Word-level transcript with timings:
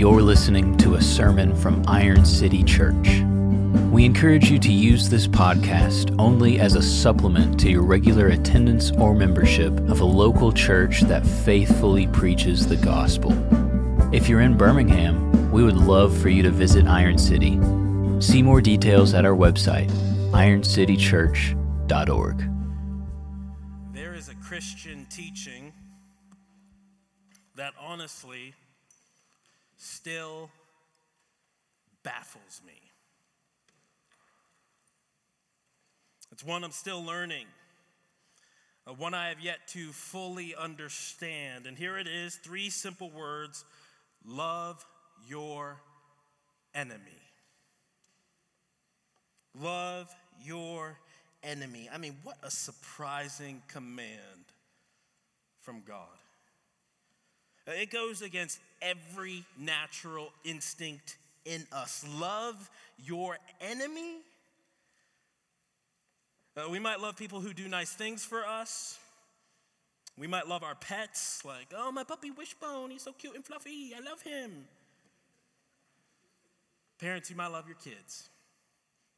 You're 0.00 0.22
listening 0.22 0.78
to 0.78 0.94
a 0.94 1.02
sermon 1.02 1.54
from 1.54 1.84
Iron 1.86 2.24
City 2.24 2.64
Church. 2.64 3.20
We 3.92 4.06
encourage 4.06 4.50
you 4.50 4.58
to 4.58 4.72
use 4.72 5.10
this 5.10 5.26
podcast 5.26 6.16
only 6.18 6.58
as 6.58 6.74
a 6.74 6.80
supplement 6.80 7.60
to 7.60 7.70
your 7.70 7.82
regular 7.82 8.28
attendance 8.28 8.90
or 8.92 9.14
membership 9.14 9.78
of 9.90 10.00
a 10.00 10.06
local 10.06 10.52
church 10.52 11.02
that 11.02 11.26
faithfully 11.26 12.06
preaches 12.06 12.66
the 12.66 12.78
gospel. 12.78 13.34
If 14.10 14.26
you're 14.26 14.40
in 14.40 14.56
Birmingham, 14.56 15.52
we 15.52 15.62
would 15.62 15.76
love 15.76 16.16
for 16.16 16.30
you 16.30 16.42
to 16.44 16.50
visit 16.50 16.86
Iron 16.86 17.18
City. 17.18 17.60
See 18.22 18.42
more 18.42 18.62
details 18.62 19.12
at 19.12 19.26
our 19.26 19.36
website, 19.36 19.90
ironcitychurch.org. 20.30 22.50
There 23.92 24.14
is 24.14 24.30
a 24.30 24.34
Christian 24.36 25.06
teaching 25.10 25.74
that 27.54 27.74
honestly 27.78 28.54
still 29.80 30.50
baffles 32.02 32.60
me. 32.66 32.74
It's 36.32 36.44
one 36.44 36.62
I'm 36.62 36.70
still 36.70 37.02
learning, 37.02 37.46
uh, 38.86 38.92
one 38.92 39.14
I 39.14 39.30
have 39.30 39.40
yet 39.40 39.66
to 39.68 39.88
fully 39.88 40.54
understand. 40.54 41.66
And 41.66 41.76
here 41.76 41.98
it 41.98 42.06
is 42.06 42.36
three 42.36 42.70
simple 42.70 43.10
words 43.10 43.64
love 44.24 44.84
your 45.26 45.80
enemy. 46.74 47.00
Love 49.58 50.14
your 50.44 50.98
enemy. 51.42 51.88
I 51.92 51.98
mean, 51.98 52.16
what 52.22 52.36
a 52.42 52.50
surprising 52.50 53.62
command 53.66 54.44
from 55.60 55.82
God. 55.86 56.06
It 57.66 57.90
goes 57.90 58.22
against 58.22 58.60
every 58.82 59.44
natural 59.58 60.32
instinct 60.44 61.16
in 61.44 61.66
us. 61.72 62.04
Love 62.18 62.70
your 62.98 63.38
enemy. 63.60 64.18
Uh, 66.56 66.68
we 66.68 66.78
might 66.78 67.00
love 67.00 67.16
people 67.16 67.40
who 67.40 67.52
do 67.52 67.68
nice 67.68 67.92
things 67.92 68.24
for 68.24 68.44
us. 68.44 68.98
We 70.18 70.26
might 70.26 70.46
love 70.46 70.62
our 70.62 70.74
pets, 70.74 71.42
like, 71.44 71.68
oh, 71.74 71.90
my 71.90 72.04
puppy 72.04 72.30
Wishbone, 72.30 72.90
he's 72.90 73.02
so 73.02 73.12
cute 73.12 73.34
and 73.34 73.44
fluffy, 73.44 73.92
I 73.96 74.00
love 74.00 74.20
him. 74.20 74.66
Parents, 76.98 77.30
you 77.30 77.36
might 77.36 77.46
love 77.46 77.66
your 77.66 77.76
kids, 77.76 78.28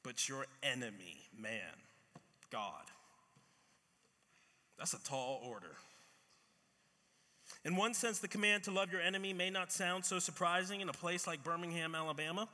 but 0.04 0.28
your 0.28 0.46
enemy, 0.62 1.16
man, 1.36 1.74
God, 2.52 2.84
that's 4.78 4.94
a 4.94 5.02
tall 5.02 5.42
order. 5.44 5.74
In 7.64 7.76
one 7.76 7.94
sense, 7.94 8.18
the 8.18 8.28
command 8.28 8.64
to 8.64 8.72
love 8.72 8.90
your 8.90 9.00
enemy 9.00 9.32
may 9.32 9.48
not 9.48 9.72
sound 9.72 10.04
so 10.04 10.18
surprising 10.18 10.80
in 10.80 10.88
a 10.88 10.92
place 10.92 11.26
like 11.28 11.44
Birmingham, 11.44 11.94
Alabama, 11.94 12.48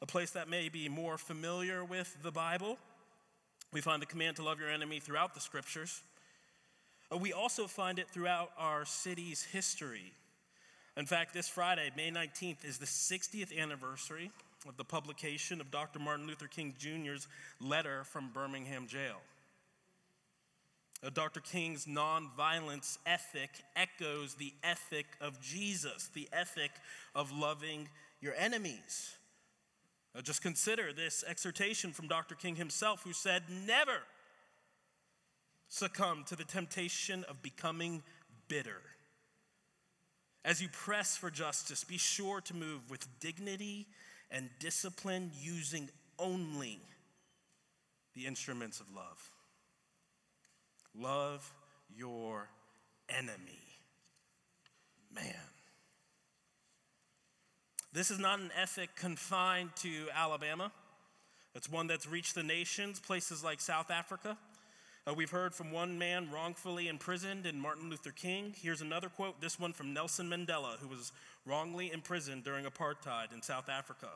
a 0.00 0.06
place 0.06 0.30
that 0.30 0.48
may 0.48 0.70
be 0.70 0.88
more 0.88 1.18
familiar 1.18 1.84
with 1.84 2.16
the 2.22 2.32
Bible. 2.32 2.78
We 3.72 3.82
find 3.82 4.00
the 4.00 4.06
command 4.06 4.36
to 4.36 4.42
love 4.42 4.58
your 4.58 4.70
enemy 4.70 5.00
throughout 5.00 5.34
the 5.34 5.40
scriptures. 5.40 6.02
We 7.20 7.34
also 7.34 7.66
find 7.66 7.98
it 7.98 8.08
throughout 8.08 8.52
our 8.58 8.86
city's 8.86 9.42
history. 9.42 10.12
In 10.96 11.04
fact, 11.04 11.34
this 11.34 11.48
Friday, 11.48 11.90
May 11.94 12.10
19th, 12.10 12.64
is 12.64 12.78
the 12.78 12.86
60th 12.86 13.56
anniversary 13.56 14.30
of 14.66 14.76
the 14.78 14.84
publication 14.84 15.60
of 15.60 15.70
Dr. 15.70 15.98
Martin 15.98 16.26
Luther 16.26 16.46
King 16.46 16.74
Jr.'s 16.78 17.28
letter 17.60 18.04
from 18.04 18.30
Birmingham 18.32 18.86
jail. 18.86 19.20
Uh, 21.02 21.10
Dr. 21.10 21.40
King's 21.40 21.86
nonviolence 21.86 22.98
ethic 23.04 23.50
echoes 23.76 24.34
the 24.34 24.54
ethic 24.62 25.06
of 25.20 25.40
Jesus, 25.40 26.08
the 26.14 26.28
ethic 26.32 26.70
of 27.14 27.32
loving 27.32 27.88
your 28.20 28.34
enemies. 28.38 29.16
Uh, 30.16 30.22
just 30.22 30.42
consider 30.42 30.92
this 30.92 31.24
exhortation 31.26 31.92
from 31.92 32.08
Dr. 32.08 32.34
King 32.34 32.56
himself, 32.56 33.02
who 33.02 33.12
said, 33.12 33.42
Never 33.66 34.00
succumb 35.68 36.24
to 36.28 36.36
the 36.36 36.44
temptation 36.44 37.24
of 37.24 37.42
becoming 37.42 38.02
bitter. 38.48 38.80
As 40.44 40.60
you 40.60 40.68
press 40.68 41.16
for 41.16 41.30
justice, 41.30 41.84
be 41.84 41.98
sure 41.98 42.40
to 42.42 42.54
move 42.54 42.90
with 42.90 43.06
dignity 43.18 43.86
and 44.30 44.50
discipline, 44.58 45.30
using 45.40 45.88
only 46.18 46.80
the 48.14 48.26
instruments 48.26 48.80
of 48.80 48.86
love. 48.94 49.30
Love 50.98 51.52
your 51.96 52.48
enemy. 53.08 53.62
Man. 55.14 55.34
This 57.92 58.10
is 58.10 58.18
not 58.18 58.40
an 58.40 58.50
ethic 58.60 58.96
confined 58.96 59.70
to 59.76 60.08
Alabama. 60.12 60.72
It's 61.54 61.70
one 61.70 61.86
that's 61.86 62.08
reached 62.08 62.34
the 62.34 62.42
nations, 62.42 62.98
places 62.98 63.44
like 63.44 63.60
South 63.60 63.90
Africa. 63.90 64.36
Uh, 65.06 65.14
we've 65.14 65.30
heard 65.30 65.54
from 65.54 65.70
one 65.70 65.98
man 65.98 66.30
wrongfully 66.32 66.88
imprisoned 66.88 67.46
in 67.46 67.60
Martin 67.60 67.90
Luther 67.90 68.10
King. 68.10 68.54
Here's 68.60 68.80
another 68.80 69.08
quote, 69.08 69.40
this 69.40 69.60
one 69.60 69.72
from 69.72 69.92
Nelson 69.92 70.28
Mandela, 70.28 70.78
who 70.80 70.88
was 70.88 71.12
wrongly 71.46 71.92
imprisoned 71.92 72.42
during 72.42 72.64
apartheid 72.64 73.32
in 73.32 73.42
South 73.42 73.68
Africa. 73.68 74.08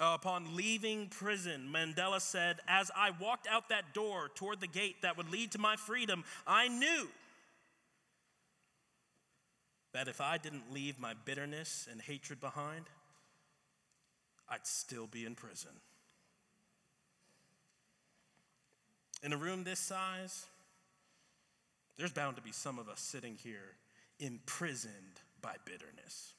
Uh, 0.00 0.12
upon 0.14 0.54
leaving 0.54 1.08
prison, 1.08 1.68
Mandela 1.74 2.20
said, 2.20 2.58
As 2.68 2.90
I 2.96 3.10
walked 3.20 3.48
out 3.48 3.68
that 3.70 3.94
door 3.94 4.30
toward 4.34 4.60
the 4.60 4.68
gate 4.68 5.02
that 5.02 5.16
would 5.16 5.30
lead 5.30 5.52
to 5.52 5.58
my 5.58 5.74
freedom, 5.74 6.22
I 6.46 6.68
knew 6.68 7.08
that 9.92 10.06
if 10.06 10.20
I 10.20 10.38
didn't 10.38 10.72
leave 10.72 11.00
my 11.00 11.14
bitterness 11.24 11.88
and 11.90 12.00
hatred 12.00 12.40
behind, 12.40 12.84
I'd 14.48 14.66
still 14.66 15.08
be 15.08 15.24
in 15.24 15.34
prison. 15.34 15.72
In 19.24 19.32
a 19.32 19.36
room 19.36 19.64
this 19.64 19.80
size, 19.80 20.46
there's 21.96 22.12
bound 22.12 22.36
to 22.36 22.42
be 22.42 22.52
some 22.52 22.78
of 22.78 22.88
us 22.88 23.00
sitting 23.00 23.34
here 23.34 23.74
imprisoned 24.20 25.20
by 25.42 25.56
bitterness. 25.64 26.34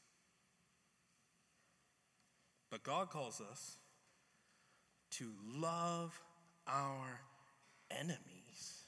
But 2.70 2.84
God 2.84 3.10
calls 3.10 3.42
us 3.42 3.78
to 5.12 5.32
love 5.56 6.20
our 6.68 7.22
enemies. 7.92 8.84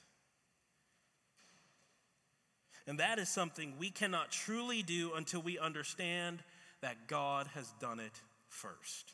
And 2.87 2.99
that 2.99 3.19
is 3.19 3.29
something 3.29 3.73
we 3.79 3.89
cannot 3.89 4.31
truly 4.31 4.83
do 4.83 5.11
until 5.15 5.41
we 5.41 5.57
understand 5.57 6.39
that 6.81 7.07
God 7.07 7.47
has 7.53 7.71
done 7.79 7.99
it 7.99 8.21
first. 8.49 9.13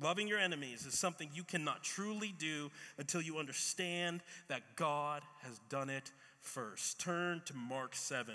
Loving 0.00 0.28
your 0.28 0.38
enemies 0.38 0.86
is 0.86 0.96
something 0.96 1.28
you 1.34 1.42
cannot 1.42 1.82
truly 1.82 2.32
do 2.38 2.70
until 2.98 3.20
you 3.20 3.38
understand 3.38 4.22
that 4.48 4.76
God 4.76 5.22
has 5.42 5.58
done 5.68 5.90
it 5.90 6.12
first. 6.40 7.00
Turn 7.00 7.42
to 7.46 7.54
Mark 7.54 7.96
7. 7.96 8.34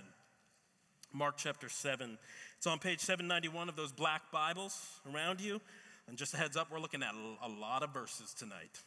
Mark 1.14 1.36
chapter 1.38 1.70
7. 1.70 2.18
It's 2.58 2.66
on 2.66 2.80
page 2.80 3.00
791 3.00 3.70
of 3.70 3.76
those 3.76 3.92
black 3.92 4.32
Bibles 4.32 5.00
around 5.14 5.42
you. 5.42 5.62
And 6.08 6.18
just 6.18 6.34
a 6.34 6.38
heads 6.38 6.58
up, 6.58 6.72
we're 6.72 6.80
looking 6.80 7.04
at 7.04 7.14
a 7.44 7.48
lot 7.48 7.84
of 7.84 7.94
verses 7.94 8.34
tonight. 8.34 8.80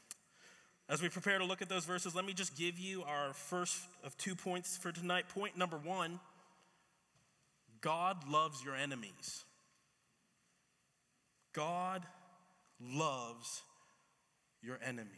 As 0.89 1.01
we 1.01 1.09
prepare 1.09 1.39
to 1.39 1.45
look 1.45 1.63
at 1.63 1.69
those 1.69 1.85
verses, 1.85 2.15
let 2.15 2.25
me 2.25 2.33
just 2.33 2.57
give 2.57 2.79
you 2.79 3.05
our 3.05 3.33
first 3.33 3.79
of 4.05 4.17
two 4.19 4.35
points 4.35 4.77
for 4.77 4.91
tonight. 4.91 5.29
Point 5.29 5.57
number 5.57 5.79
one 5.79 6.19
God 7.81 8.17
loves 8.29 8.65
your 8.65 8.75
enemies. 8.75 9.45
God 11.53 12.03
loves 12.81 13.63
your 14.63 14.79
enemies. 14.85 15.11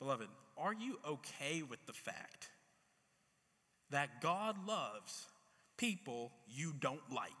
Beloved, 0.00 0.28
are 0.56 0.74
you 0.74 0.98
okay 1.06 1.62
with 1.62 1.84
the 1.86 1.92
fact 1.92 2.50
that 3.90 4.20
God 4.20 4.56
loves 4.66 5.26
people 5.76 6.32
you 6.48 6.72
don't 6.78 7.12
like? 7.12 7.32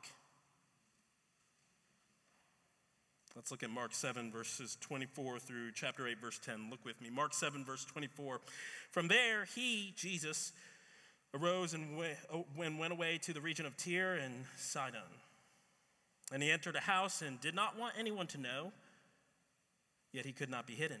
Let's 3.38 3.52
look 3.52 3.62
at 3.62 3.70
Mark 3.70 3.94
7, 3.94 4.32
verses 4.32 4.76
24 4.80 5.38
through 5.38 5.70
chapter 5.72 6.08
8, 6.08 6.20
verse 6.20 6.40
10. 6.44 6.70
Look 6.70 6.84
with 6.84 7.00
me. 7.00 7.08
Mark 7.08 7.32
7, 7.32 7.64
verse 7.64 7.84
24. 7.84 8.40
From 8.90 9.06
there, 9.06 9.44
he, 9.54 9.94
Jesus, 9.96 10.52
arose 11.32 11.72
and 11.72 11.86
oh, 12.32 12.46
went, 12.56 12.92
away 12.92 13.18
to 13.22 13.32
the 13.32 13.40
region 13.40 13.64
of 13.64 13.76
Tyre 13.76 14.14
and 14.14 14.44
Sidon. 14.56 15.00
And 16.32 16.42
he 16.42 16.50
entered 16.50 16.74
a 16.74 16.80
house 16.80 17.22
and 17.22 17.40
did 17.40 17.54
not 17.54 17.78
want 17.78 17.94
anyone 17.96 18.26
to 18.28 18.38
know, 18.38 18.72
yet 20.12 20.26
he 20.26 20.32
could 20.32 20.50
not 20.50 20.66
be 20.66 20.74
hidden. 20.74 21.00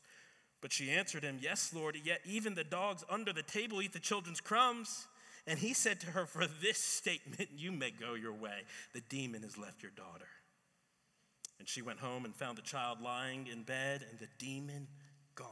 But 0.61 0.71
she 0.71 0.91
answered 0.91 1.23
him, 1.23 1.39
Yes, 1.41 1.73
Lord, 1.75 1.97
yet 2.03 2.21
even 2.25 2.53
the 2.53 2.63
dogs 2.63 3.03
under 3.09 3.33
the 3.33 3.43
table 3.43 3.81
eat 3.81 3.93
the 3.93 3.99
children's 3.99 4.41
crumbs. 4.41 5.07
And 5.47 5.57
he 5.57 5.73
said 5.73 5.99
to 6.01 6.07
her, 6.07 6.25
For 6.25 6.45
this 6.61 6.77
statement 6.77 7.49
you 7.57 7.71
may 7.71 7.91
go 7.91 8.13
your 8.13 8.33
way. 8.33 8.61
The 8.93 9.01
demon 9.01 9.41
has 9.41 9.57
left 9.57 9.81
your 9.81 9.91
daughter. 9.91 10.27
And 11.59 11.67
she 11.67 11.81
went 11.81 11.99
home 11.99 12.25
and 12.25 12.35
found 12.35 12.57
the 12.57 12.63
child 12.63 13.01
lying 13.01 13.47
in 13.47 13.63
bed 13.63 14.05
and 14.09 14.19
the 14.19 14.27
demon 14.37 14.87
gone. 15.35 15.47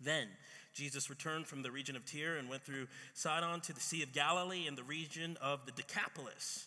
Then 0.00 0.28
Jesus 0.74 1.08
returned 1.08 1.46
from 1.46 1.62
the 1.62 1.70
region 1.70 1.96
of 1.96 2.04
Tyre 2.04 2.36
and 2.36 2.50
went 2.50 2.62
through 2.62 2.86
Sidon 3.14 3.60
to 3.62 3.72
the 3.72 3.80
Sea 3.80 4.02
of 4.02 4.12
Galilee 4.12 4.66
in 4.66 4.74
the 4.74 4.82
region 4.82 5.38
of 5.40 5.64
the 5.64 5.72
Decapolis. 5.72 6.66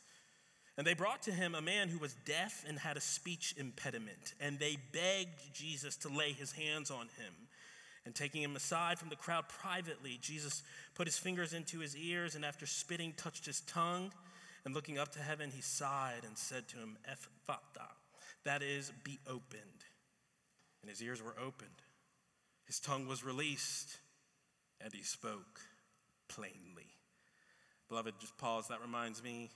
And 0.79 0.87
they 0.87 0.93
brought 0.93 1.23
to 1.23 1.33
him 1.33 1.55
a 1.55 1.61
man 1.61 1.89
who 1.89 1.99
was 1.99 2.15
deaf 2.23 2.63
and 2.65 2.79
had 2.79 2.95
a 2.95 3.01
speech 3.01 3.53
impediment. 3.57 4.33
And 4.39 4.57
they 4.57 4.77
begged 4.93 5.53
Jesus 5.53 5.97
to 5.97 6.07
lay 6.07 6.31
his 6.31 6.53
hands 6.53 6.89
on 6.89 7.09
him. 7.17 7.33
And 8.05 8.15
taking 8.15 8.41
him 8.41 8.55
aside 8.55 8.97
from 8.97 9.09
the 9.09 9.17
crowd 9.17 9.49
privately, 9.49 10.17
Jesus 10.21 10.63
put 10.95 11.05
his 11.05 11.17
fingers 11.17 11.51
into 11.51 11.79
his 11.79 11.97
ears 11.97 12.35
and 12.35 12.45
after 12.45 12.65
spitting, 12.65 13.11
touched 13.17 13.45
his 13.45 13.59
tongue. 13.59 14.13
And 14.63 14.73
looking 14.73 14.97
up 14.97 15.11
to 15.11 15.19
heaven, 15.19 15.51
he 15.53 15.61
sighed 15.61 16.23
and 16.25 16.37
said 16.37 16.69
to 16.69 16.77
him, 16.77 16.97
Ephphatha, 17.11 17.89
that 18.45 18.63
is, 18.63 18.93
be 19.03 19.19
opened. 19.27 19.83
And 20.81 20.89
his 20.89 21.03
ears 21.03 21.21
were 21.21 21.35
opened. 21.45 21.81
His 22.67 22.79
tongue 22.79 23.05
was 23.05 23.21
released, 23.21 23.97
and 24.79 24.93
he 24.93 25.03
spoke 25.03 25.59
plainly. 26.29 26.95
Beloved, 27.89 28.13
just 28.21 28.37
pause. 28.37 28.69
That 28.69 28.79
reminds 28.81 29.21
me 29.21 29.49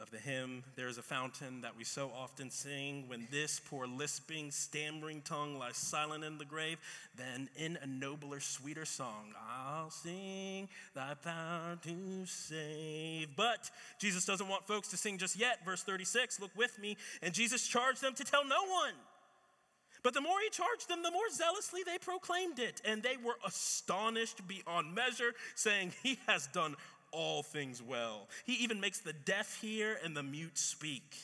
of 0.00 0.10
the 0.10 0.18
hymn, 0.18 0.64
There 0.76 0.88
is 0.88 0.98
a 0.98 1.02
Fountain, 1.02 1.60
that 1.60 1.76
we 1.76 1.84
so 1.84 2.10
often 2.16 2.50
sing. 2.50 3.04
When 3.08 3.28
this 3.30 3.60
poor 3.60 3.86
lisping, 3.86 4.50
stammering 4.50 5.22
tongue 5.22 5.58
lies 5.58 5.76
silent 5.76 6.24
in 6.24 6.38
the 6.38 6.44
grave, 6.44 6.78
then 7.16 7.48
in 7.56 7.78
a 7.80 7.86
nobler, 7.86 8.40
sweeter 8.40 8.84
song, 8.84 9.34
I'll 9.48 9.90
sing 9.90 10.68
thy 10.94 11.14
power 11.14 11.78
to 11.82 12.26
save. 12.26 13.36
But 13.36 13.70
Jesus 13.98 14.24
doesn't 14.24 14.48
want 14.48 14.66
folks 14.66 14.88
to 14.88 14.96
sing 14.96 15.18
just 15.18 15.38
yet. 15.38 15.64
Verse 15.64 15.82
36, 15.82 16.40
look 16.40 16.50
with 16.56 16.78
me. 16.78 16.96
And 17.22 17.32
Jesus 17.32 17.66
charged 17.66 18.02
them 18.02 18.14
to 18.14 18.24
tell 18.24 18.44
no 18.44 18.62
one. 18.66 18.94
But 20.04 20.12
the 20.12 20.20
more 20.20 20.38
he 20.44 20.50
charged 20.50 20.86
them, 20.86 21.02
the 21.02 21.10
more 21.10 21.30
zealously 21.32 21.80
they 21.82 21.96
proclaimed 21.96 22.58
it. 22.58 22.82
And 22.84 23.02
they 23.02 23.16
were 23.16 23.38
astonished 23.44 24.46
beyond 24.46 24.94
measure, 24.94 25.32
saying, 25.54 25.94
He 26.02 26.18
has 26.26 26.46
done 26.48 26.76
all 27.14 27.42
things 27.42 27.82
well. 27.82 28.28
He 28.44 28.54
even 28.54 28.80
makes 28.80 28.98
the 28.98 29.12
deaf 29.12 29.60
hear 29.60 29.98
and 30.04 30.16
the 30.16 30.22
mute 30.22 30.58
speak. 30.58 31.16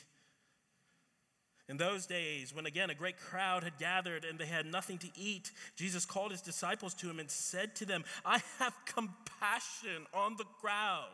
In 1.68 1.76
those 1.76 2.06
days, 2.06 2.54
when 2.54 2.66
again 2.66 2.90
a 2.90 2.94
great 2.94 3.16
crowd 3.16 3.62
had 3.62 3.78
gathered 3.78 4.24
and 4.24 4.38
they 4.38 4.46
had 4.46 4.66
nothing 4.66 4.98
to 4.98 5.08
eat, 5.16 5.52
Jesus 5.76 6.04
called 6.04 6.32
his 6.32 6.40
disciples 6.40 6.94
to 6.94 7.08
him 7.08 7.20
and 7.20 7.30
said 7.30 7.76
to 7.76 7.84
them, 7.84 8.04
I 8.24 8.40
have 8.58 8.74
compassion 8.86 10.06
on 10.12 10.36
the 10.36 10.46
crowd 10.60 11.06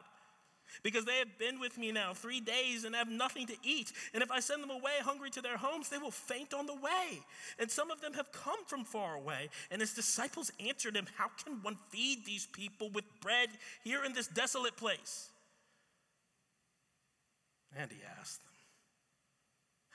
because 0.83 1.05
they 1.05 1.19
have 1.19 1.39
been 1.39 1.61
with 1.61 1.79
me 1.79 1.93
now 1.93 2.15
three 2.15 2.41
days 2.41 2.85
and 2.85 2.95
have 2.95 3.09
nothing 3.09 3.47
to 3.47 3.57
eat. 3.63 3.93
And 4.15 4.23
if 4.23 4.31
I 4.31 4.41
send 4.41 4.63
them 4.63 4.71
away 4.71 4.93
hungry 5.01 5.31
to 5.31 5.43
their 5.43 5.57
homes, 5.57 5.89
they 5.89 5.99
will 5.99 6.11
faint 6.11 6.55
on 6.55 6.67
the 6.67 6.75
way. 6.75 7.21
And 7.59 7.71
some 7.71 7.91
of 7.91 8.01
them 8.01 8.15
have 8.15 8.33
come 8.33 8.65
from 8.67 8.85
far 8.85 9.15
away. 9.15 9.51
And 9.71 9.81
his 9.81 9.95
disciples 9.95 10.51
answered 10.65 10.97
him, 10.97 11.07
How 11.17 11.29
can 11.45 11.63
one 11.63 11.77
feed 11.91 12.25
these 12.25 12.47
people 12.47 12.91
with 12.91 13.05
bread 13.21 13.49
here 13.85 14.05
in 14.05 14.13
this 14.13 14.27
desolate 14.27 14.77
place? 14.77 15.29
And 17.77 17.91
he 17.91 17.99
asked 18.21 18.43
them, 18.45 18.55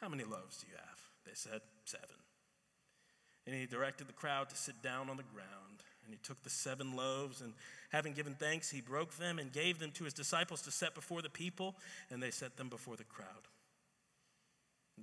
How 0.01 0.09
many 0.09 0.23
loaves 0.23 0.57
do 0.57 0.67
you 0.69 0.77
have? 0.77 0.99
They 1.25 1.33
said, 1.33 1.61
Seven. 1.85 2.07
And 3.47 3.55
he 3.55 3.65
directed 3.65 4.07
the 4.07 4.13
crowd 4.13 4.49
to 4.49 4.55
sit 4.55 4.81
down 4.83 5.09
on 5.09 5.17
the 5.17 5.23
ground. 5.23 5.83
And 6.11 6.19
he 6.19 6.27
took 6.27 6.43
the 6.43 6.49
seven 6.49 6.95
loaves 6.95 7.41
and 7.41 7.53
Having 7.91 8.13
given 8.13 8.35
thanks, 8.35 8.71
he 8.71 8.79
broke 8.79 9.17
them 9.17 9.37
and 9.37 9.51
gave 9.51 9.79
them 9.79 9.91
to 9.91 10.05
his 10.05 10.13
disciples 10.13 10.61
to 10.61 10.71
set 10.71 10.95
before 10.95 11.21
the 11.21 11.29
people, 11.29 11.75
and 12.09 12.23
they 12.23 12.31
set 12.31 12.55
them 12.55 12.69
before 12.69 12.95
the 12.95 13.03
crowd. 13.03 13.27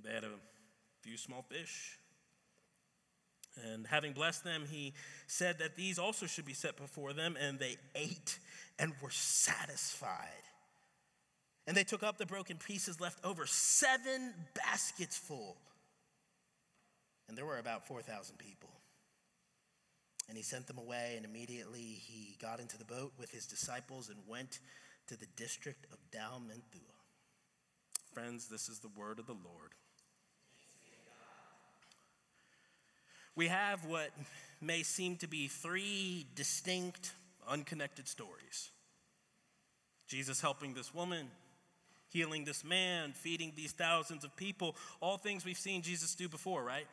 They 0.03 0.11
had 0.11 0.23
a 0.23 0.31
few 1.03 1.15
small 1.15 1.43
fish. 1.43 1.99
And 3.63 3.85
having 3.85 4.13
blessed 4.13 4.43
them, 4.43 4.63
he 4.69 4.93
said 5.27 5.59
that 5.59 5.75
these 5.75 5.99
also 5.99 6.25
should 6.25 6.45
be 6.45 6.53
set 6.53 6.77
before 6.77 7.13
them, 7.13 7.37
and 7.39 7.59
they 7.59 7.77
ate 7.93 8.39
and 8.79 8.93
were 9.03 9.11
satisfied. 9.11 10.27
And 11.67 11.77
they 11.77 11.83
took 11.83 12.01
up 12.01 12.17
the 12.17 12.25
broken 12.25 12.57
pieces 12.57 12.99
left 12.99 13.23
over, 13.23 13.45
seven 13.45 14.33
baskets 14.55 15.15
full. 15.15 15.57
And 17.27 17.37
there 17.37 17.45
were 17.45 17.59
about 17.59 17.85
4,000 17.85 18.39
people. 18.39 18.69
And 20.29 20.37
he 20.37 20.43
sent 20.43 20.67
them 20.67 20.77
away, 20.77 21.15
and 21.17 21.25
immediately 21.25 21.81
he 21.81 22.37
got 22.39 22.59
into 22.59 22.77
the 22.77 22.85
boat 22.85 23.11
with 23.17 23.31
his 23.31 23.47
disciples 23.47 24.09
and 24.09 24.17
went 24.27 24.59
to 25.07 25.17
the 25.17 25.25
district 25.35 25.87
of 25.91 25.97
Dalmanutha. 26.11 26.85
Friends, 28.13 28.47
this 28.47 28.69
is 28.69 28.79
the 28.79 28.89
word 28.95 29.17
of 29.17 29.25
the 29.25 29.33
Lord. 29.33 29.73
We 33.35 33.47
have 33.47 33.85
what 33.85 34.11
may 34.61 34.83
seem 34.83 35.15
to 35.17 35.27
be 35.27 35.47
three 35.47 36.27
distinct, 36.35 37.13
unconnected 37.47 38.07
stories 38.07 38.69
Jesus 40.07 40.41
helping 40.41 40.73
this 40.73 40.93
woman, 40.93 41.27
healing 42.09 42.43
this 42.43 42.63
man, 42.63 43.13
feeding 43.13 43.53
these 43.55 43.71
thousands 43.71 44.23
of 44.23 44.35
people, 44.35 44.75
all 45.01 45.17
things 45.17 45.45
we've 45.45 45.57
seen 45.57 45.81
Jesus 45.83 46.15
do 46.15 46.27
before, 46.27 46.63
right? 46.63 46.87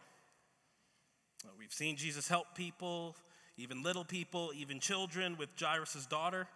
We've 1.59 1.73
seen 1.73 1.97
Jesus 1.97 2.29
help 2.29 2.55
people, 2.55 3.17
even 3.57 3.83
little 3.83 4.05
people, 4.05 4.53
even 4.57 4.81
children 4.81 5.37
with 5.39 5.49
Jairus' 5.59 6.07
daughter. 6.07 6.47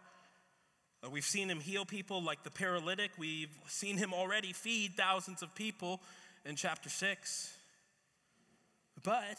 Uh, 1.05 1.11
we've 1.11 1.25
seen 1.25 1.49
him 1.49 1.61
heal 1.61 1.85
people 1.85 2.23
like 2.23 2.43
the 2.43 2.51
paralytic. 2.51 3.11
We've 3.19 3.57
seen 3.67 3.97
him 3.97 4.13
already 4.13 4.53
feed 4.53 4.95
thousands 4.97 5.43
of 5.43 5.55
people 5.55 6.01
in 6.45 6.57
chapter 6.57 6.89
6. 6.89 7.57
But 9.03 9.39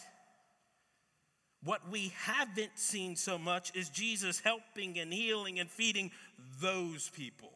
what 1.64 1.90
we 1.92 2.14
haven't 2.24 2.78
seen 2.80 3.16
so 3.16 3.38
much 3.38 3.76
is 3.76 3.90
Jesus 3.90 4.40
helping 4.40 4.98
and 4.98 5.14
healing 5.14 5.60
and 5.60 5.70
feeding 5.70 6.12
those 6.60 7.10
people, 7.10 7.52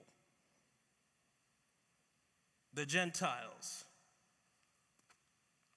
the 2.73 2.85
Gentiles 2.85 3.85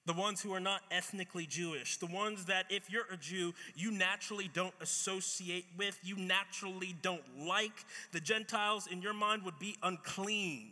the 0.05 0.13
ones 0.13 0.41
who 0.41 0.53
are 0.53 0.59
not 0.59 0.81
ethnically 0.91 1.45
Jewish, 1.45 1.97
the 1.97 2.07
ones 2.07 2.45
that 2.45 2.65
if 2.69 2.89
you're 2.89 3.05
a 3.11 3.17
Jew, 3.17 3.53
you 3.75 3.91
naturally 3.91 4.49
don't 4.53 4.73
associate 4.81 5.65
with, 5.77 5.99
you 6.03 6.15
naturally 6.15 6.95
don't 7.01 7.21
like. 7.45 7.85
The 8.11 8.19
Gentiles 8.19 8.87
in 8.87 9.01
your 9.01 9.13
mind 9.13 9.43
would 9.43 9.59
be 9.59 9.75
unclean, 9.83 10.71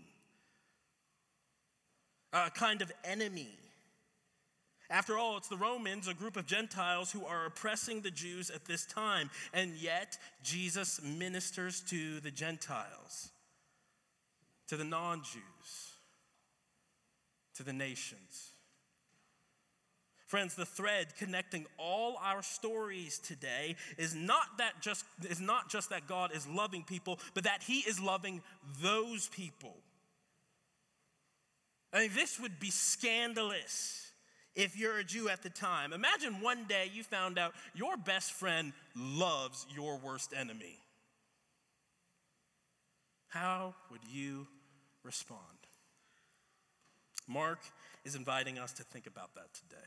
a 2.33 2.49
kind 2.49 2.81
of 2.81 2.91
enemy. 3.03 3.49
After 4.89 5.17
all, 5.17 5.35
it's 5.35 5.49
the 5.49 5.57
Romans, 5.57 6.07
a 6.07 6.13
group 6.13 6.37
of 6.37 6.45
Gentiles 6.45 7.11
who 7.11 7.25
are 7.25 7.45
oppressing 7.45 8.01
the 8.01 8.11
Jews 8.11 8.49
at 8.49 8.65
this 8.65 8.85
time, 8.85 9.29
and 9.53 9.75
yet 9.75 10.17
Jesus 10.43 11.01
ministers 11.03 11.81
to 11.89 12.21
the 12.21 12.31
Gentiles, 12.31 13.29
to 14.69 14.77
the 14.77 14.85
non 14.85 15.23
Jews, 15.23 15.91
to 17.55 17.63
the 17.63 17.73
nations. 17.73 18.53
Friends, 20.27 20.55
the 20.55 20.65
thread 20.65 21.15
connecting 21.17 21.65
all 21.77 22.17
our 22.21 22.43
stories 22.43 23.17
today 23.17 23.77
is 23.97 24.13
not 24.13 24.57
that 24.57 24.81
just 24.81 25.05
is 25.29 25.39
not 25.39 25.69
just 25.69 25.89
that 25.89 26.05
God 26.05 26.35
is 26.35 26.45
loving 26.45 26.83
people, 26.83 27.17
but 27.33 27.45
that 27.45 27.63
he 27.63 27.79
is 27.79 27.97
loving 28.01 28.41
those 28.81 29.29
people. 29.29 29.77
I 31.93 32.01
mean, 32.01 32.11
this 32.13 32.41
would 32.41 32.59
be 32.59 32.69
scandalous 32.71 34.11
if 34.53 34.77
you're 34.77 34.97
a 34.97 35.03
Jew 35.03 35.29
at 35.29 35.43
the 35.43 35.49
time. 35.49 35.93
Imagine 35.93 36.41
one 36.41 36.65
day 36.65 36.91
you 36.93 37.03
found 37.03 37.39
out 37.39 37.53
your 37.73 37.95
best 37.95 38.33
friend 38.33 38.73
loves 38.97 39.65
your 39.73 39.97
worst 39.97 40.33
enemy. 40.37 40.77
How 43.29 43.75
would 43.91 44.01
you 44.11 44.45
respond? 45.03 45.39
Mark 47.29 47.59
is 48.03 48.15
inviting 48.15 48.59
us 48.59 48.73
to 48.73 48.83
think 48.83 49.07
about 49.07 49.33
that 49.35 49.53
today. 49.53 49.85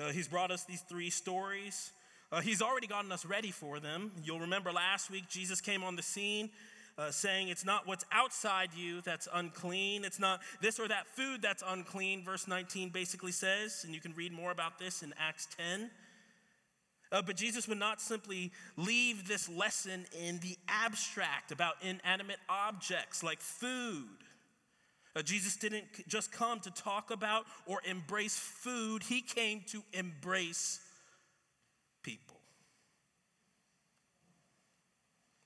Uh, 0.00 0.12
he's 0.12 0.28
brought 0.28 0.50
us 0.50 0.64
these 0.64 0.80
three 0.82 1.10
stories. 1.10 1.92
Uh, 2.32 2.40
he's 2.40 2.62
already 2.62 2.86
gotten 2.86 3.12
us 3.12 3.26
ready 3.26 3.50
for 3.50 3.80
them. 3.80 4.12
You'll 4.24 4.40
remember 4.40 4.72
last 4.72 5.10
week, 5.10 5.28
Jesus 5.28 5.60
came 5.60 5.82
on 5.82 5.96
the 5.96 6.02
scene 6.02 6.48
uh, 6.96 7.10
saying, 7.10 7.48
It's 7.48 7.64
not 7.64 7.86
what's 7.86 8.04
outside 8.10 8.70
you 8.74 9.02
that's 9.02 9.28
unclean. 9.32 10.04
It's 10.04 10.18
not 10.18 10.40
this 10.62 10.78
or 10.78 10.88
that 10.88 11.06
food 11.06 11.42
that's 11.42 11.62
unclean, 11.66 12.24
verse 12.24 12.48
19 12.48 12.90
basically 12.90 13.32
says. 13.32 13.82
And 13.84 13.94
you 13.94 14.00
can 14.00 14.14
read 14.14 14.32
more 14.32 14.52
about 14.52 14.78
this 14.78 15.02
in 15.02 15.12
Acts 15.18 15.48
10. 15.58 15.90
Uh, 17.12 17.20
but 17.20 17.36
Jesus 17.36 17.68
would 17.68 17.78
not 17.78 18.00
simply 18.00 18.52
leave 18.76 19.26
this 19.26 19.48
lesson 19.48 20.06
in 20.18 20.38
the 20.38 20.56
abstract 20.68 21.52
about 21.52 21.74
inanimate 21.82 22.38
objects 22.48 23.22
like 23.22 23.40
food. 23.40 24.06
Uh, 25.16 25.22
Jesus 25.22 25.56
didn't 25.56 25.84
just 26.06 26.30
come 26.30 26.60
to 26.60 26.70
talk 26.70 27.10
about 27.10 27.44
or 27.66 27.80
embrace 27.84 28.38
food, 28.38 29.02
he 29.02 29.20
came 29.20 29.62
to 29.68 29.82
embrace 29.92 30.80
people. 32.02 32.36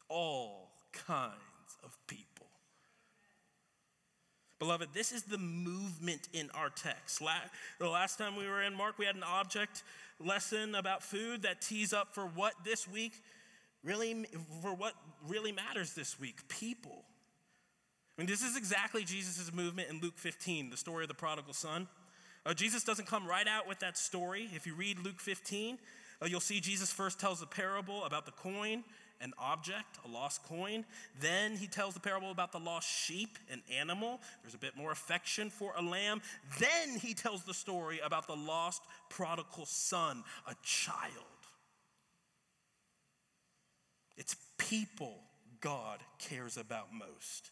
All 0.09 0.71
kinds 0.93 1.33
of 1.83 1.97
people. 2.07 2.47
Beloved, 4.59 4.91
this 4.95 5.13
is 5.13 5.25
the 5.25 5.39
movement 5.39 6.29
in 6.33 6.51
our 6.55 6.71
text. 6.71 7.21
The 7.79 7.89
last 7.89 8.19
time 8.19 8.37
we 8.37 8.47
were 8.47 8.63
in 8.63 8.75
Mark, 8.75 8.99
we 8.99 9.05
had 9.07 9.17
an 9.17 9.25
object 9.25 9.83
lesson 10.21 10.75
about 10.75 11.03
food 11.03 11.43
that 11.43 11.61
tees 11.61 11.93
up 11.93 12.15
for 12.15 12.27
what 12.27 12.55
this 12.65 12.87
week 12.87 13.13
really, 13.83 14.25
for 14.63 14.75
what 14.75 14.95
really 15.27 15.53
matters 15.53 15.95
this 15.95 16.19
week 16.21 16.49
people. 16.49 17.05
I 18.17 18.23
mean, 18.23 18.29
this 18.29 18.43
is 18.43 18.57
exactly 18.57 19.03
Jesus' 19.03 19.53
movement 19.53 19.89
in 19.91 20.01
Luke 20.01 20.17
15, 20.17 20.71
the 20.71 20.77
story 20.77 21.03
of 21.03 21.09
the 21.09 21.15
prodigal 21.15 21.53
son. 21.53 21.89
Uh, 22.47 22.55
Jesus 22.55 22.85
doesn't 22.85 23.07
come 23.07 23.27
right 23.27 23.49
out 23.49 23.67
with 23.67 23.81
that 23.81 23.99
story. 23.99 24.49
If 24.55 24.67
you 24.67 24.75
read 24.75 25.01
Luke 25.01 25.19
15, 25.19 25.79
uh, 26.23 26.27
you'll 26.27 26.41
see 26.41 26.61
Jesus 26.61 26.93
first 26.93 27.19
tells 27.19 27.43
a 27.43 27.47
parable 27.47 28.05
about 28.05 28.25
the 28.25 28.33
coin, 28.33 28.85
an 29.21 29.33
object, 29.37 29.99
a 30.05 30.09
lost 30.09 30.45
coin. 30.45 30.85
Then 31.21 31.57
he 31.57 31.67
tells 31.67 31.95
the 31.95 32.01
parable 32.01 32.31
about 32.31 32.53
the 32.53 32.61
lost 32.61 32.89
sheep, 32.89 33.37
an 33.51 33.63
animal. 33.75 34.21
There's 34.43 34.55
a 34.55 34.59
bit 34.59 34.77
more 34.77 34.93
affection 34.93 35.51
for 35.51 35.73
a 35.77 35.83
lamb. 35.83 36.23
Then 36.61 36.99
he 37.01 37.15
tells 37.15 37.43
the 37.43 37.55
story 37.55 37.99
about 38.05 38.29
the 38.29 38.37
lost 38.37 38.83
prodigal 39.11 39.67
son, 39.67 40.23
a 40.47 40.55
child. 40.63 41.11
It's 44.17 44.37
people 44.57 45.19
God 45.61 45.99
cares 46.19 46.57
about 46.57 46.89
most. 46.93 47.51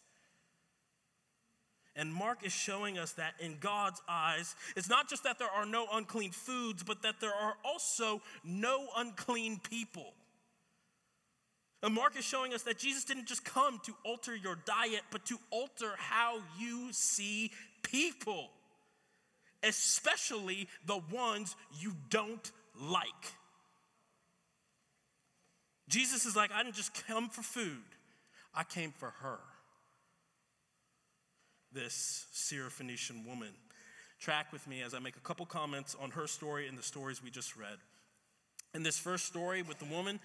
And 1.94 2.12
Mark 2.12 2.44
is 2.44 2.52
showing 2.52 2.98
us 2.98 3.12
that 3.12 3.34
in 3.38 3.58
God's 3.60 4.00
eyes, 4.08 4.54
it's 4.76 4.88
not 4.88 5.10
just 5.10 5.24
that 5.24 5.38
there 5.38 5.50
are 5.50 5.66
no 5.66 5.86
unclean 5.92 6.30
foods, 6.30 6.82
but 6.82 7.02
that 7.02 7.20
there 7.20 7.34
are 7.34 7.54
also 7.64 8.22
no 8.44 8.86
unclean 8.96 9.60
people. 9.68 10.14
And 11.82 11.94
Mark 11.94 12.16
is 12.16 12.24
showing 12.24 12.54
us 12.54 12.62
that 12.62 12.78
Jesus 12.78 13.04
didn't 13.04 13.26
just 13.26 13.44
come 13.44 13.78
to 13.84 13.92
alter 14.06 14.34
your 14.34 14.56
diet, 14.64 15.02
but 15.10 15.26
to 15.26 15.38
alter 15.50 15.92
how 15.98 16.38
you 16.58 16.92
see 16.92 17.50
people, 17.82 18.50
especially 19.62 20.68
the 20.86 21.00
ones 21.12 21.56
you 21.78 21.92
don't 22.08 22.50
like. 22.80 23.06
Jesus 25.88 26.24
is 26.24 26.36
like, 26.36 26.52
I 26.52 26.62
didn't 26.62 26.76
just 26.76 27.06
come 27.06 27.28
for 27.28 27.42
food, 27.42 27.82
I 28.54 28.64
came 28.64 28.92
for 28.92 29.10
her 29.20 29.40
this 31.74 32.26
Syrophoenician 32.34 33.26
woman. 33.26 33.48
Track 34.20 34.52
with 34.52 34.66
me 34.68 34.82
as 34.82 34.94
I 34.94 34.98
make 34.98 35.16
a 35.16 35.20
couple 35.20 35.46
comments 35.46 35.96
on 36.00 36.10
her 36.12 36.26
story 36.26 36.68
and 36.68 36.78
the 36.78 36.82
stories 36.82 37.22
we 37.22 37.30
just 37.30 37.56
read. 37.56 37.78
In 38.74 38.82
this 38.82 38.98
first 38.98 39.26
story 39.26 39.62
with 39.62 39.78
the 39.78 39.84
woman, 39.84 40.20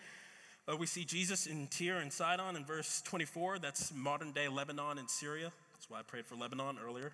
uh, 0.69 0.75
we 0.75 0.85
see 0.85 1.03
Jesus 1.03 1.47
in 1.47 1.67
Tyre 1.67 1.97
and 1.97 2.11
Sidon 2.11 2.55
in 2.55 2.65
verse 2.65 3.01
24. 3.01 3.59
That's 3.59 3.93
modern 3.93 4.33
day 4.33 4.47
Lebanon 4.47 4.97
and 4.97 5.09
Syria. 5.09 5.51
That's 5.73 5.89
why 5.89 5.99
I 5.99 6.01
prayed 6.03 6.25
for 6.25 6.35
Lebanon 6.35 6.77
earlier. 6.85 7.11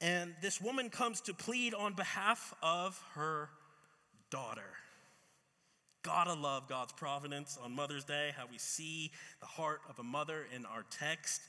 And 0.00 0.34
this 0.40 0.60
woman 0.60 0.90
comes 0.90 1.20
to 1.22 1.34
plead 1.34 1.74
on 1.74 1.94
behalf 1.94 2.54
of 2.62 3.02
her 3.14 3.50
daughter. 4.30 4.72
Gotta 6.02 6.34
love 6.34 6.68
God's 6.68 6.92
providence 6.92 7.58
on 7.62 7.72
Mother's 7.72 8.04
Day, 8.04 8.32
how 8.36 8.44
we 8.50 8.56
see 8.56 9.10
the 9.40 9.46
heart 9.46 9.82
of 9.88 9.98
a 9.98 10.02
mother 10.02 10.46
in 10.54 10.64
our 10.64 10.84
text. 10.90 11.42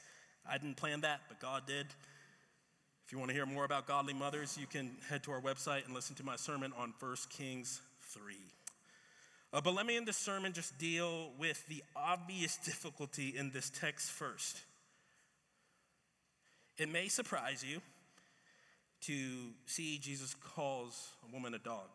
I 0.49 0.57
didn't 0.57 0.77
plan 0.77 1.01
that, 1.01 1.21
but 1.27 1.39
God 1.39 1.63
did. 1.67 1.87
If 3.05 3.11
you 3.11 3.19
want 3.19 3.29
to 3.29 3.35
hear 3.35 3.45
more 3.45 3.65
about 3.65 3.87
godly 3.87 4.13
mothers, 4.13 4.57
you 4.59 4.67
can 4.67 4.91
head 5.09 5.23
to 5.23 5.31
our 5.31 5.41
website 5.41 5.85
and 5.85 5.93
listen 5.93 6.15
to 6.15 6.23
my 6.23 6.35
sermon 6.35 6.71
on 6.77 6.93
1 6.99 7.15
Kings 7.29 7.81
3. 8.13 8.35
Uh, 9.53 9.59
but 9.61 9.73
let 9.73 9.85
me 9.85 9.97
in 9.97 10.05
this 10.05 10.17
sermon 10.17 10.53
just 10.53 10.77
deal 10.77 11.31
with 11.37 11.67
the 11.67 11.83
obvious 11.95 12.55
difficulty 12.57 13.33
in 13.37 13.51
this 13.51 13.69
text 13.69 14.09
first. 14.11 14.61
It 16.77 16.89
may 16.89 17.09
surprise 17.09 17.63
you 17.67 17.81
to 19.01 19.13
see 19.65 19.97
Jesus 19.97 20.35
calls 20.55 21.09
a 21.27 21.33
woman 21.33 21.53
a 21.53 21.59
dog. 21.59 21.89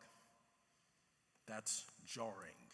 That's 1.49 1.85
jarring. 2.07 2.66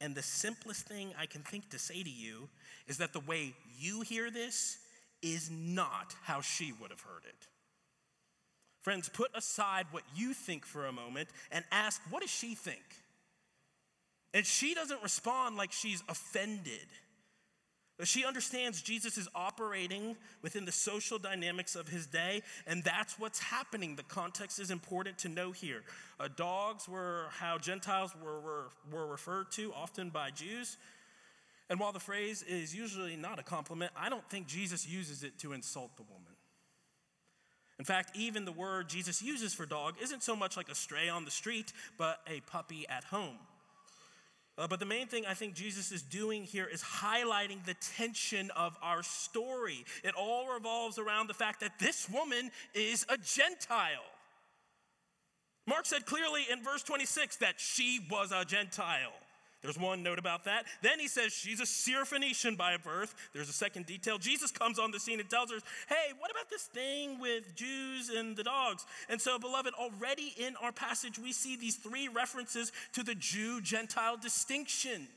And 0.00 0.14
the 0.14 0.22
simplest 0.22 0.86
thing 0.86 1.12
I 1.18 1.26
can 1.26 1.42
think 1.42 1.70
to 1.70 1.78
say 1.78 2.02
to 2.02 2.10
you 2.10 2.48
is 2.86 2.98
that 2.98 3.12
the 3.12 3.20
way 3.20 3.54
you 3.78 4.02
hear 4.02 4.30
this 4.30 4.78
is 5.22 5.50
not 5.50 6.14
how 6.22 6.40
she 6.40 6.72
would 6.80 6.90
have 6.90 7.00
heard 7.00 7.24
it. 7.28 7.48
Friends, 8.82 9.08
put 9.08 9.30
aside 9.34 9.86
what 9.90 10.04
you 10.14 10.32
think 10.32 10.64
for 10.64 10.86
a 10.86 10.92
moment 10.92 11.28
and 11.50 11.64
ask, 11.72 12.00
what 12.10 12.22
does 12.22 12.30
she 12.30 12.54
think? 12.54 12.82
And 14.32 14.46
she 14.46 14.74
doesn't 14.74 15.02
respond 15.02 15.56
like 15.56 15.72
she's 15.72 16.02
offended. 16.08 16.86
She 18.04 18.24
understands 18.24 18.80
Jesus 18.80 19.18
is 19.18 19.28
operating 19.34 20.16
within 20.40 20.64
the 20.64 20.72
social 20.72 21.18
dynamics 21.18 21.74
of 21.74 21.88
his 21.88 22.06
day, 22.06 22.42
and 22.66 22.84
that's 22.84 23.18
what's 23.18 23.40
happening. 23.40 23.96
The 23.96 24.04
context 24.04 24.60
is 24.60 24.70
important 24.70 25.18
to 25.18 25.28
know 25.28 25.50
here. 25.50 25.82
Uh, 26.20 26.28
dogs 26.36 26.88
were 26.88 27.26
how 27.30 27.58
Gentiles 27.58 28.14
were, 28.22 28.38
were, 28.38 28.68
were 28.92 29.06
referred 29.06 29.50
to, 29.52 29.72
often 29.74 30.10
by 30.10 30.30
Jews. 30.30 30.76
And 31.68 31.80
while 31.80 31.92
the 31.92 31.98
phrase 31.98 32.42
is 32.42 32.74
usually 32.74 33.16
not 33.16 33.40
a 33.40 33.42
compliment, 33.42 33.90
I 33.96 34.08
don't 34.08 34.28
think 34.30 34.46
Jesus 34.46 34.88
uses 34.88 35.24
it 35.24 35.36
to 35.40 35.52
insult 35.52 35.96
the 35.96 36.04
woman. 36.04 36.32
In 37.80 37.84
fact, 37.84 38.16
even 38.16 38.44
the 38.44 38.52
word 38.52 38.88
Jesus 38.88 39.22
uses 39.22 39.54
for 39.54 39.66
dog 39.66 39.94
isn't 40.00 40.22
so 40.22 40.34
much 40.34 40.56
like 40.56 40.68
a 40.68 40.74
stray 40.74 41.08
on 41.08 41.24
the 41.24 41.30
street, 41.30 41.72
but 41.96 42.20
a 42.28 42.40
puppy 42.40 42.86
at 42.88 43.04
home. 43.04 43.38
Uh, 44.58 44.66
but 44.66 44.80
the 44.80 44.86
main 44.86 45.06
thing 45.06 45.24
I 45.24 45.34
think 45.34 45.54
Jesus 45.54 45.92
is 45.92 46.02
doing 46.02 46.42
here 46.42 46.66
is 46.66 46.82
highlighting 46.82 47.64
the 47.64 47.74
tension 47.96 48.50
of 48.56 48.76
our 48.82 49.04
story. 49.04 49.84
It 50.02 50.14
all 50.16 50.52
revolves 50.52 50.98
around 50.98 51.28
the 51.28 51.34
fact 51.34 51.60
that 51.60 51.78
this 51.78 52.10
woman 52.10 52.50
is 52.74 53.06
a 53.08 53.16
Gentile. 53.16 54.04
Mark 55.68 55.86
said 55.86 56.06
clearly 56.06 56.42
in 56.50 56.64
verse 56.64 56.82
26 56.82 57.36
that 57.36 57.54
she 57.58 58.00
was 58.10 58.32
a 58.32 58.44
Gentile. 58.44 59.12
There's 59.60 59.78
one 59.78 60.04
note 60.04 60.20
about 60.20 60.44
that. 60.44 60.66
Then 60.82 61.00
he 61.00 61.08
says 61.08 61.32
she's 61.32 61.58
a 61.58 61.64
Syrophoenician 61.64 62.56
by 62.56 62.76
birth. 62.76 63.14
There's 63.34 63.48
a 63.48 63.52
second 63.52 63.86
detail. 63.86 64.16
Jesus 64.16 64.52
comes 64.52 64.78
on 64.78 64.92
the 64.92 65.00
scene 65.00 65.18
and 65.18 65.28
tells 65.28 65.50
her, 65.50 65.58
hey, 65.88 66.12
what 66.18 66.30
about 66.30 66.48
this 66.48 66.62
thing 66.62 67.18
with 67.18 67.56
Jews 67.56 68.08
and 68.08 68.36
the 68.36 68.44
dogs? 68.44 68.86
And 69.08 69.20
so, 69.20 69.36
beloved, 69.36 69.74
already 69.74 70.32
in 70.38 70.54
our 70.62 70.70
passage, 70.70 71.18
we 71.18 71.32
see 71.32 71.56
these 71.56 71.74
three 71.74 72.06
references 72.06 72.70
to 72.92 73.02
the 73.02 73.16
Jew 73.16 73.60
Gentile 73.60 74.16
distinction. 74.16 75.08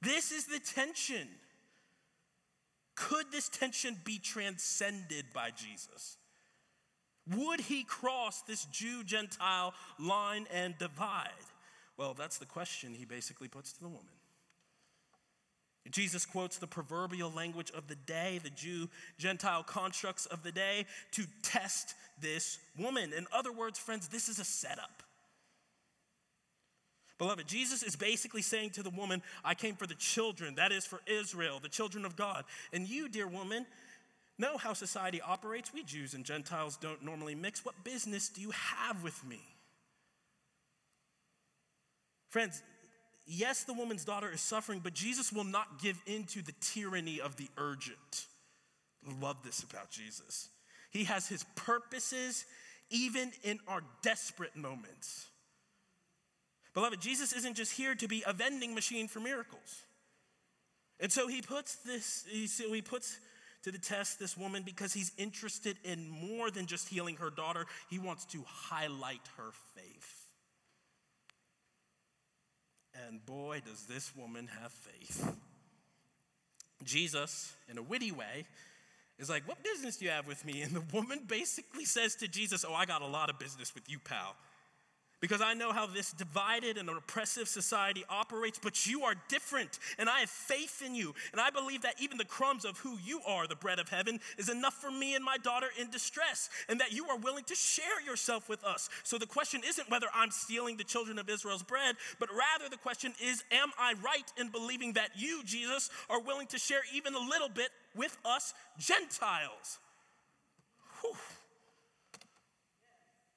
This 0.00 0.32
is 0.32 0.46
the 0.46 0.60
tension. 0.60 1.28
Could 2.94 3.30
this 3.30 3.50
tension 3.50 3.96
be 4.04 4.18
transcended 4.18 5.26
by 5.34 5.50
Jesus? 5.50 6.16
Would 7.36 7.60
he 7.60 7.84
cross 7.84 8.40
this 8.42 8.64
Jew 8.66 9.04
Gentile 9.04 9.74
line 9.98 10.46
and 10.52 10.76
divide? 10.78 11.28
Well, 11.98 12.14
that's 12.14 12.38
the 12.38 12.46
question 12.46 12.94
he 12.94 13.04
basically 13.04 13.48
puts 13.48 13.72
to 13.72 13.80
the 13.80 13.88
woman. 13.88 14.06
Jesus 15.90 16.26
quotes 16.26 16.58
the 16.58 16.66
proverbial 16.66 17.30
language 17.30 17.70
of 17.74 17.88
the 17.88 17.94
day, 17.94 18.40
the 18.42 18.50
Jew 18.50 18.88
Gentile 19.16 19.62
constructs 19.62 20.26
of 20.26 20.42
the 20.42 20.52
day, 20.52 20.86
to 21.12 21.24
test 21.42 21.94
this 22.20 22.58
woman. 22.78 23.12
In 23.12 23.26
other 23.32 23.52
words, 23.52 23.78
friends, 23.78 24.08
this 24.08 24.28
is 24.28 24.38
a 24.38 24.44
setup. 24.44 25.02
Beloved, 27.18 27.48
Jesus 27.48 27.82
is 27.82 27.96
basically 27.96 28.42
saying 28.42 28.70
to 28.70 28.82
the 28.82 28.90
woman, 28.90 29.22
I 29.44 29.54
came 29.54 29.74
for 29.74 29.86
the 29.86 29.94
children, 29.94 30.54
that 30.54 30.72
is 30.72 30.84
for 30.84 31.00
Israel, 31.06 31.58
the 31.60 31.68
children 31.68 32.04
of 32.04 32.14
God. 32.14 32.44
And 32.72 32.86
you, 32.86 33.08
dear 33.08 33.26
woman, 33.26 33.66
know 34.38 34.56
how 34.56 34.72
society 34.72 35.20
operates. 35.20 35.72
We 35.74 35.82
Jews 35.82 36.14
and 36.14 36.24
Gentiles 36.24 36.76
don't 36.76 37.02
normally 37.02 37.34
mix. 37.34 37.64
What 37.64 37.82
business 37.82 38.28
do 38.28 38.40
you 38.40 38.50
have 38.50 39.02
with 39.02 39.26
me? 39.26 39.40
Friends, 42.28 42.62
yes, 43.26 43.64
the 43.64 43.74
woman's 43.74 44.04
daughter 44.04 44.30
is 44.30 44.40
suffering, 44.40 44.80
but 44.82 44.94
Jesus 44.94 45.32
will 45.32 45.44
not 45.44 45.80
give 45.80 46.00
in 46.06 46.24
to 46.24 46.42
the 46.42 46.54
tyranny 46.60 47.20
of 47.20 47.36
the 47.36 47.48
urgent. 47.56 48.26
Love 49.20 49.42
this 49.42 49.62
about 49.62 49.90
Jesus. 49.90 50.48
He 50.90 51.04
has 51.04 51.28
his 51.28 51.44
purposes 51.54 52.44
even 52.90 53.32
in 53.42 53.58
our 53.68 53.82
desperate 54.02 54.56
moments. 54.56 55.26
Beloved, 56.74 57.00
Jesus 57.00 57.32
isn't 57.32 57.54
just 57.54 57.72
here 57.72 57.94
to 57.94 58.08
be 58.08 58.22
a 58.26 58.32
vending 58.32 58.74
machine 58.74 59.08
for 59.08 59.20
miracles. 59.20 59.82
And 61.00 61.12
so 61.12 61.28
he 61.28 61.42
puts 61.42 61.76
this, 61.76 62.24
he 62.30 62.82
puts 62.82 63.18
to 63.62 63.70
the 63.70 63.78
test 63.78 64.18
this 64.18 64.36
woman 64.36 64.62
because 64.64 64.92
he's 64.92 65.12
interested 65.18 65.76
in 65.84 66.08
more 66.08 66.50
than 66.50 66.66
just 66.66 66.88
healing 66.88 67.16
her 67.16 67.30
daughter. 67.30 67.66
He 67.90 67.98
wants 67.98 68.24
to 68.26 68.42
highlight 68.46 69.22
her 69.36 69.50
faith. 69.74 70.17
And 73.06 73.24
boy, 73.24 73.62
does 73.64 73.84
this 73.86 74.14
woman 74.16 74.48
have 74.60 74.72
faith. 74.72 75.34
Jesus, 76.84 77.54
in 77.68 77.78
a 77.78 77.82
witty 77.82 78.12
way, 78.12 78.44
is 79.18 79.28
like, 79.28 79.46
What 79.46 79.62
business 79.62 79.96
do 79.96 80.04
you 80.04 80.10
have 80.10 80.26
with 80.26 80.44
me? 80.44 80.62
And 80.62 80.74
the 80.74 80.82
woman 80.92 81.20
basically 81.26 81.84
says 81.84 82.14
to 82.16 82.28
Jesus, 82.28 82.64
Oh, 82.68 82.74
I 82.74 82.86
got 82.86 83.02
a 83.02 83.06
lot 83.06 83.30
of 83.30 83.38
business 83.38 83.74
with 83.74 83.88
you, 83.90 83.98
pal 83.98 84.36
because 85.20 85.40
I 85.40 85.54
know 85.54 85.72
how 85.72 85.86
this 85.86 86.12
divided 86.12 86.78
and 86.78 86.88
oppressive 86.88 87.48
society 87.48 88.04
operates, 88.08 88.58
but 88.62 88.86
you 88.86 89.02
are 89.02 89.14
different, 89.28 89.78
and 89.98 90.08
I 90.08 90.20
have 90.20 90.30
faith 90.30 90.82
in 90.84 90.94
you. 90.94 91.14
And 91.32 91.40
I 91.40 91.50
believe 91.50 91.82
that 91.82 92.00
even 92.00 92.18
the 92.18 92.24
crumbs 92.24 92.64
of 92.64 92.78
who 92.78 92.96
you 93.04 93.20
are, 93.26 93.46
the 93.46 93.56
bread 93.56 93.78
of 93.78 93.88
heaven, 93.88 94.20
is 94.36 94.48
enough 94.48 94.74
for 94.74 94.90
me 94.90 95.14
and 95.14 95.24
my 95.24 95.36
daughter 95.38 95.68
in 95.80 95.90
distress, 95.90 96.48
and 96.68 96.80
that 96.80 96.92
you 96.92 97.06
are 97.08 97.18
willing 97.18 97.44
to 97.44 97.54
share 97.54 98.00
yourself 98.06 98.48
with 98.48 98.62
us. 98.64 98.88
So 99.02 99.18
the 99.18 99.26
question 99.26 99.62
isn't 99.66 99.90
whether 99.90 100.06
I'm 100.14 100.30
stealing 100.30 100.76
the 100.76 100.84
children 100.84 101.18
of 101.18 101.28
Israel's 101.28 101.62
bread, 101.62 101.96
but 102.18 102.28
rather 102.30 102.70
the 102.70 102.76
question 102.76 103.12
is, 103.22 103.42
am 103.50 103.70
I 103.78 103.94
right 104.04 104.32
in 104.38 104.50
believing 104.50 104.92
that 104.94 105.10
you, 105.16 105.42
Jesus, 105.44 105.90
are 106.08 106.20
willing 106.20 106.46
to 106.48 106.58
share 106.58 106.80
even 106.94 107.14
a 107.14 107.18
little 107.18 107.48
bit 107.48 107.70
with 107.94 108.16
us 108.24 108.54
Gentiles? 108.78 109.78
Whew. 111.00 111.14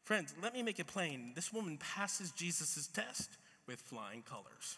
Friends, 0.03 0.33
let 0.41 0.53
me 0.53 0.63
make 0.63 0.79
it 0.79 0.87
plain. 0.87 1.33
This 1.35 1.53
woman 1.53 1.77
passes 1.77 2.31
Jesus' 2.31 2.87
test 2.87 3.37
with 3.67 3.79
flying 3.79 4.23
colors. 4.23 4.77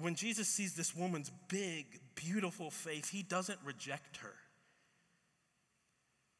When 0.00 0.14
Jesus 0.14 0.46
sees 0.46 0.74
this 0.74 0.94
woman's 0.94 1.30
big, 1.48 2.00
beautiful 2.14 2.70
faith, 2.70 3.08
he 3.08 3.22
doesn't 3.22 3.58
reject 3.64 4.18
her, 4.18 4.34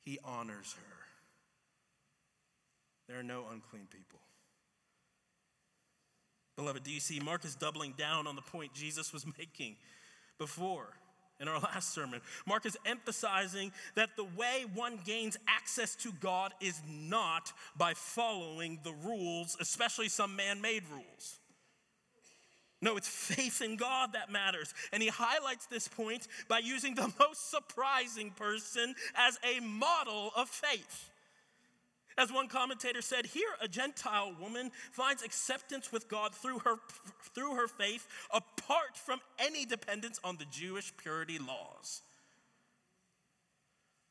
he 0.03 0.19
honors 0.25 0.75
her. 0.75 0.97
There 3.09 3.19
are 3.19 3.25
no 3.25 3.47
unclean 3.51 3.89
people. 3.91 4.21
Beloved, 6.57 6.85
do 6.85 6.93
you 6.93 7.01
see 7.01 7.19
Mark 7.19 7.45
is 7.45 7.57
doubling 7.57 7.95
down 7.97 8.27
on 8.27 8.37
the 8.37 8.43
point 8.43 8.75
Jesus 8.75 9.13
was 9.13 9.25
making 9.39 9.77
before? 10.39 10.89
In 11.41 11.49
our 11.49 11.59
last 11.61 11.93
sermon. 11.93 12.21
Mark 12.47 12.67
is 12.67 12.77
emphasizing 12.85 13.73
that 13.95 14.11
the 14.17 14.25
way 14.25 14.65
one 14.75 14.99
gains 15.05 15.37
access 15.49 15.95
to 15.97 16.13
God 16.21 16.53
is 16.61 16.81
not 16.89 17.53
by 17.77 17.95
following 17.95 18.79
the 18.85 18.93
rules, 19.05 19.57
especially 19.61 20.09
some 20.09 20.37
man 20.37 20.61
made 20.61 20.85
rules. 20.91 21.41
No, 22.83 22.97
it's 22.97 23.09
faith 23.09 23.61
in 23.61 23.77
God 23.77 24.15
that 24.15 24.31
matters. 24.31 24.73
And 24.93 25.03
he 25.03 25.11
highlights 25.11 25.67
this 25.67 25.87
point 25.87 26.27
by 26.49 26.61
using 26.61 26.95
the 26.95 27.13
most 27.19 27.51
surprising 27.51 28.31
person 28.31 28.95
as 29.17 29.39
a 29.45 29.61
model 29.61 30.33
of 30.35 30.49
faith. 30.49 31.10
As 32.21 32.31
one 32.31 32.49
commentator 32.49 33.01
said, 33.01 33.25
here 33.25 33.49
a 33.63 33.67
Gentile 33.67 34.35
woman 34.39 34.71
finds 34.93 35.23
acceptance 35.23 35.91
with 35.91 36.07
God 36.07 36.35
through 36.35 36.59
her, 36.59 36.75
through 37.35 37.55
her 37.55 37.67
faith 37.67 38.07
apart 38.31 38.95
from 38.95 39.21
any 39.39 39.65
dependence 39.65 40.21
on 40.23 40.37
the 40.37 40.45
Jewish 40.51 40.93
purity 40.99 41.39
laws. 41.39 42.03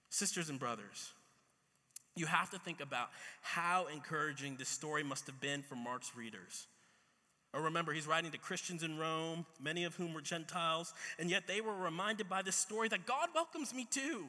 Sisters 0.10 0.50
and 0.50 0.58
brothers, 0.58 1.12
you 2.16 2.26
have 2.26 2.50
to 2.50 2.58
think 2.58 2.82
about 2.82 3.10
how 3.44 3.86
encouraging 3.94 4.56
this 4.56 4.70
story 4.70 5.04
must 5.04 5.28
have 5.28 5.40
been 5.40 5.62
for 5.62 5.76
Mark's 5.76 6.18
readers. 6.18 6.66
Or 7.54 7.62
remember, 7.62 7.94
he's 7.94 8.08
writing 8.08 8.32
to 8.32 8.40
Christians 8.40 8.82
in 8.82 8.98
Rome, 8.98 9.46
many 9.62 9.84
of 9.84 9.94
whom 9.94 10.16
were 10.16 10.22
Gentiles, 10.22 10.96
and 11.20 11.30
yet 11.30 11.46
they 11.46 11.62
were 11.62 11.76
reminded 11.76 12.28
by 12.28 12.42
this 12.42 12.56
story 12.56 12.88
that 12.88 13.06
God 13.06 13.30
welcomes 13.36 13.72
me 13.72 13.86
too. 13.86 14.26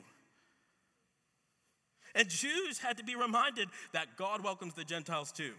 And 2.14 2.28
Jews 2.28 2.78
had 2.78 2.96
to 2.98 3.04
be 3.04 3.14
reminded 3.14 3.68
that 3.92 4.16
God 4.16 4.42
welcomes 4.42 4.74
the 4.74 4.84
Gentiles 4.84 5.32
too. 5.32 5.52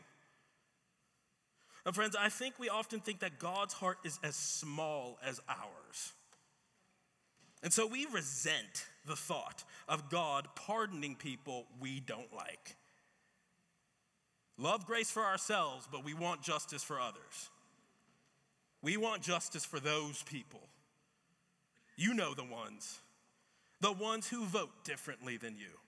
Now, 1.86 1.92
friends, 1.92 2.16
I 2.20 2.30
think 2.30 2.60
we 2.60 2.70
often 2.70 3.00
think 3.00 3.20
that 3.20 3.40
God's 3.40 3.74
heart 3.74 3.98
is 4.04 4.20
as 4.24 4.36
small 4.36 5.18
as 5.26 5.40
ours. 5.50 6.14
And 7.64 7.72
so 7.72 7.88
we 7.88 8.06
resent 8.08 8.86
the 9.06 9.16
thought 9.16 9.64
of 9.88 10.10
God 10.10 10.48
pardoning 10.56 11.16
people 11.16 11.66
we 11.80 12.00
don't 12.00 12.34
like. 12.36 12.76
Love 14.58 14.86
grace 14.86 15.10
for 15.10 15.24
ourselves, 15.24 15.88
but 15.92 16.04
we 16.04 16.14
want 16.14 16.42
justice 16.44 16.84
for 16.84 17.00
others. 17.00 17.50
We 18.84 18.98
want 18.98 19.22
justice 19.22 19.66
for 19.66 19.80
those 19.80 20.22
people. 20.24 20.62
You 21.96 22.14
know 22.14 22.34
the 22.34 22.44
ones, 22.44 23.00
the 23.80 23.92
ones 23.92 24.28
who 24.28 24.46
vote 24.46 24.84
differently 24.84 25.38
than 25.38 25.56
you 25.56 25.80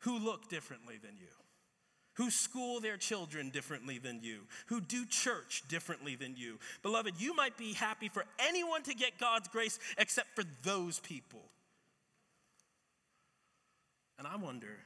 who 0.00 0.18
look 0.18 0.48
differently 0.48 0.96
than 1.02 1.16
you, 1.16 1.28
who 2.14 2.30
school 2.30 2.80
their 2.80 2.96
children 2.96 3.50
differently 3.50 3.98
than 3.98 4.20
you, 4.22 4.40
who 4.66 4.80
do 4.80 5.06
church 5.06 5.62
differently 5.68 6.16
than 6.16 6.36
you. 6.36 6.58
Beloved, 6.82 7.14
you 7.18 7.34
might 7.34 7.56
be 7.56 7.72
happy 7.72 8.08
for 8.08 8.24
anyone 8.38 8.82
to 8.82 8.94
get 8.94 9.18
God's 9.18 9.48
grace 9.48 9.78
except 9.98 10.34
for 10.34 10.44
those 10.62 10.98
people. 11.00 11.42
And 14.18 14.26
I 14.26 14.36
wonder 14.36 14.76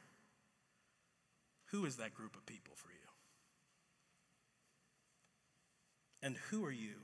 who 1.73 1.85
is 1.87 1.97
that 1.97 2.15
group 2.15 2.37
of 2.37 2.47
people 2.47 2.75
for 2.77 2.91
you? 2.91 2.95
And 6.23 6.37
who 6.51 6.65
are 6.65 6.73
you 6.73 6.95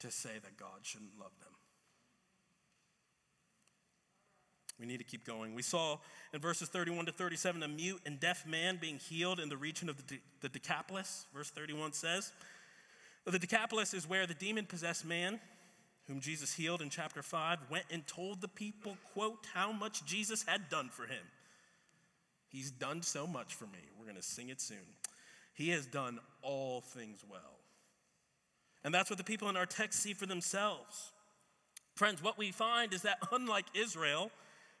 to 0.00 0.10
say 0.10 0.38
that 0.42 0.56
God 0.56 0.80
shouldn't 0.82 1.18
love 1.18 1.32
them? 1.40 1.55
We 4.78 4.86
need 4.86 4.98
to 4.98 5.04
keep 5.04 5.24
going. 5.24 5.54
We 5.54 5.62
saw 5.62 5.98
in 6.32 6.40
verses 6.40 6.68
31 6.68 7.06
to 7.06 7.12
37 7.12 7.62
a 7.62 7.68
mute 7.68 8.00
and 8.04 8.20
deaf 8.20 8.46
man 8.46 8.78
being 8.80 8.98
healed 8.98 9.40
in 9.40 9.48
the 9.48 9.56
region 9.56 9.88
of 9.88 10.06
the, 10.06 10.20
the 10.42 10.48
Decapolis. 10.48 11.26
Verse 11.34 11.50
31 11.50 11.92
says, 11.92 12.32
The 13.24 13.38
Decapolis 13.38 13.94
is 13.94 14.08
where 14.08 14.26
the 14.26 14.34
demon 14.34 14.66
possessed 14.66 15.06
man, 15.06 15.40
whom 16.06 16.20
Jesus 16.20 16.52
healed 16.52 16.82
in 16.82 16.90
chapter 16.90 17.22
5, 17.22 17.58
went 17.70 17.86
and 17.90 18.06
told 18.06 18.42
the 18.42 18.48
people, 18.48 18.98
quote, 19.14 19.46
how 19.54 19.72
much 19.72 20.04
Jesus 20.04 20.44
had 20.46 20.68
done 20.68 20.90
for 20.90 21.04
him. 21.04 21.24
He's 22.48 22.70
done 22.70 23.02
so 23.02 23.26
much 23.26 23.54
for 23.54 23.64
me. 23.64 23.78
We're 23.98 24.04
going 24.04 24.16
to 24.16 24.22
sing 24.22 24.50
it 24.50 24.60
soon. 24.60 24.78
He 25.54 25.70
has 25.70 25.86
done 25.86 26.18
all 26.42 26.82
things 26.82 27.24
well. 27.28 27.58
And 28.84 28.94
that's 28.94 29.10
what 29.10 29.16
the 29.16 29.24
people 29.24 29.48
in 29.48 29.56
our 29.56 29.66
text 29.66 30.00
see 30.00 30.12
for 30.12 30.26
themselves. 30.26 31.12
Friends, 31.94 32.22
what 32.22 32.36
we 32.36 32.52
find 32.52 32.92
is 32.92 33.02
that 33.02 33.18
unlike 33.32 33.64
Israel, 33.74 34.30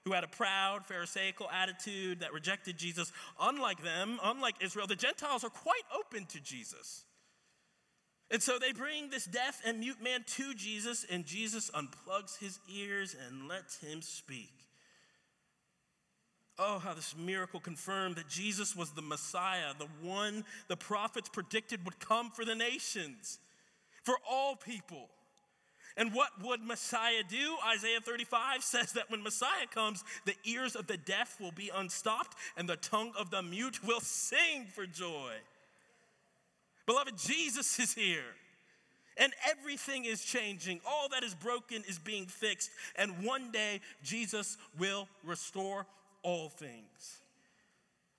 who 0.06 0.12
had 0.12 0.24
a 0.24 0.28
proud 0.28 0.86
Pharisaical 0.86 1.50
attitude 1.50 2.20
that 2.20 2.32
rejected 2.32 2.78
Jesus. 2.78 3.12
Unlike 3.40 3.82
them, 3.82 4.20
unlike 4.22 4.54
Israel, 4.60 4.86
the 4.86 4.94
Gentiles 4.94 5.42
are 5.42 5.50
quite 5.50 5.82
open 5.98 6.26
to 6.26 6.40
Jesus. 6.40 7.04
And 8.30 8.40
so 8.40 8.58
they 8.58 8.72
bring 8.72 9.10
this 9.10 9.24
deaf 9.24 9.60
and 9.66 9.80
mute 9.80 10.00
man 10.00 10.24
to 10.36 10.54
Jesus, 10.54 11.04
and 11.10 11.26
Jesus 11.26 11.70
unplugs 11.70 12.38
his 12.38 12.60
ears 12.72 13.16
and 13.26 13.48
lets 13.48 13.78
him 13.78 14.00
speak. 14.00 14.52
Oh, 16.56 16.78
how 16.78 16.94
this 16.94 17.14
miracle 17.16 17.58
confirmed 17.58 18.14
that 18.14 18.28
Jesus 18.28 18.76
was 18.76 18.92
the 18.92 19.02
Messiah, 19.02 19.74
the 19.76 19.88
one 20.06 20.44
the 20.68 20.76
prophets 20.76 21.28
predicted 21.28 21.84
would 21.84 21.98
come 21.98 22.30
for 22.30 22.44
the 22.44 22.54
nations, 22.54 23.40
for 24.04 24.14
all 24.28 24.54
people. 24.54 25.08
And 25.96 26.12
what 26.12 26.30
would 26.42 26.62
Messiah 26.62 27.22
do? 27.28 27.56
Isaiah 27.74 28.00
35 28.00 28.62
says 28.62 28.92
that 28.92 29.10
when 29.10 29.22
Messiah 29.22 29.66
comes, 29.70 30.04
the 30.26 30.34
ears 30.44 30.76
of 30.76 30.86
the 30.86 30.98
deaf 30.98 31.40
will 31.40 31.52
be 31.52 31.70
unstopped 31.74 32.36
and 32.56 32.68
the 32.68 32.76
tongue 32.76 33.12
of 33.18 33.30
the 33.30 33.42
mute 33.42 33.82
will 33.82 34.00
sing 34.00 34.66
for 34.74 34.84
joy. 34.86 35.32
Beloved, 36.84 37.16
Jesus 37.16 37.78
is 37.78 37.94
here. 37.94 38.34
And 39.18 39.32
everything 39.48 40.04
is 40.04 40.22
changing. 40.22 40.80
All 40.86 41.08
that 41.08 41.24
is 41.24 41.34
broken 41.34 41.82
is 41.88 41.98
being 41.98 42.26
fixed. 42.26 42.70
And 42.96 43.24
one 43.24 43.50
day, 43.50 43.80
Jesus 44.04 44.58
will 44.78 45.08
restore 45.24 45.86
all 46.22 46.50
things. 46.50 47.20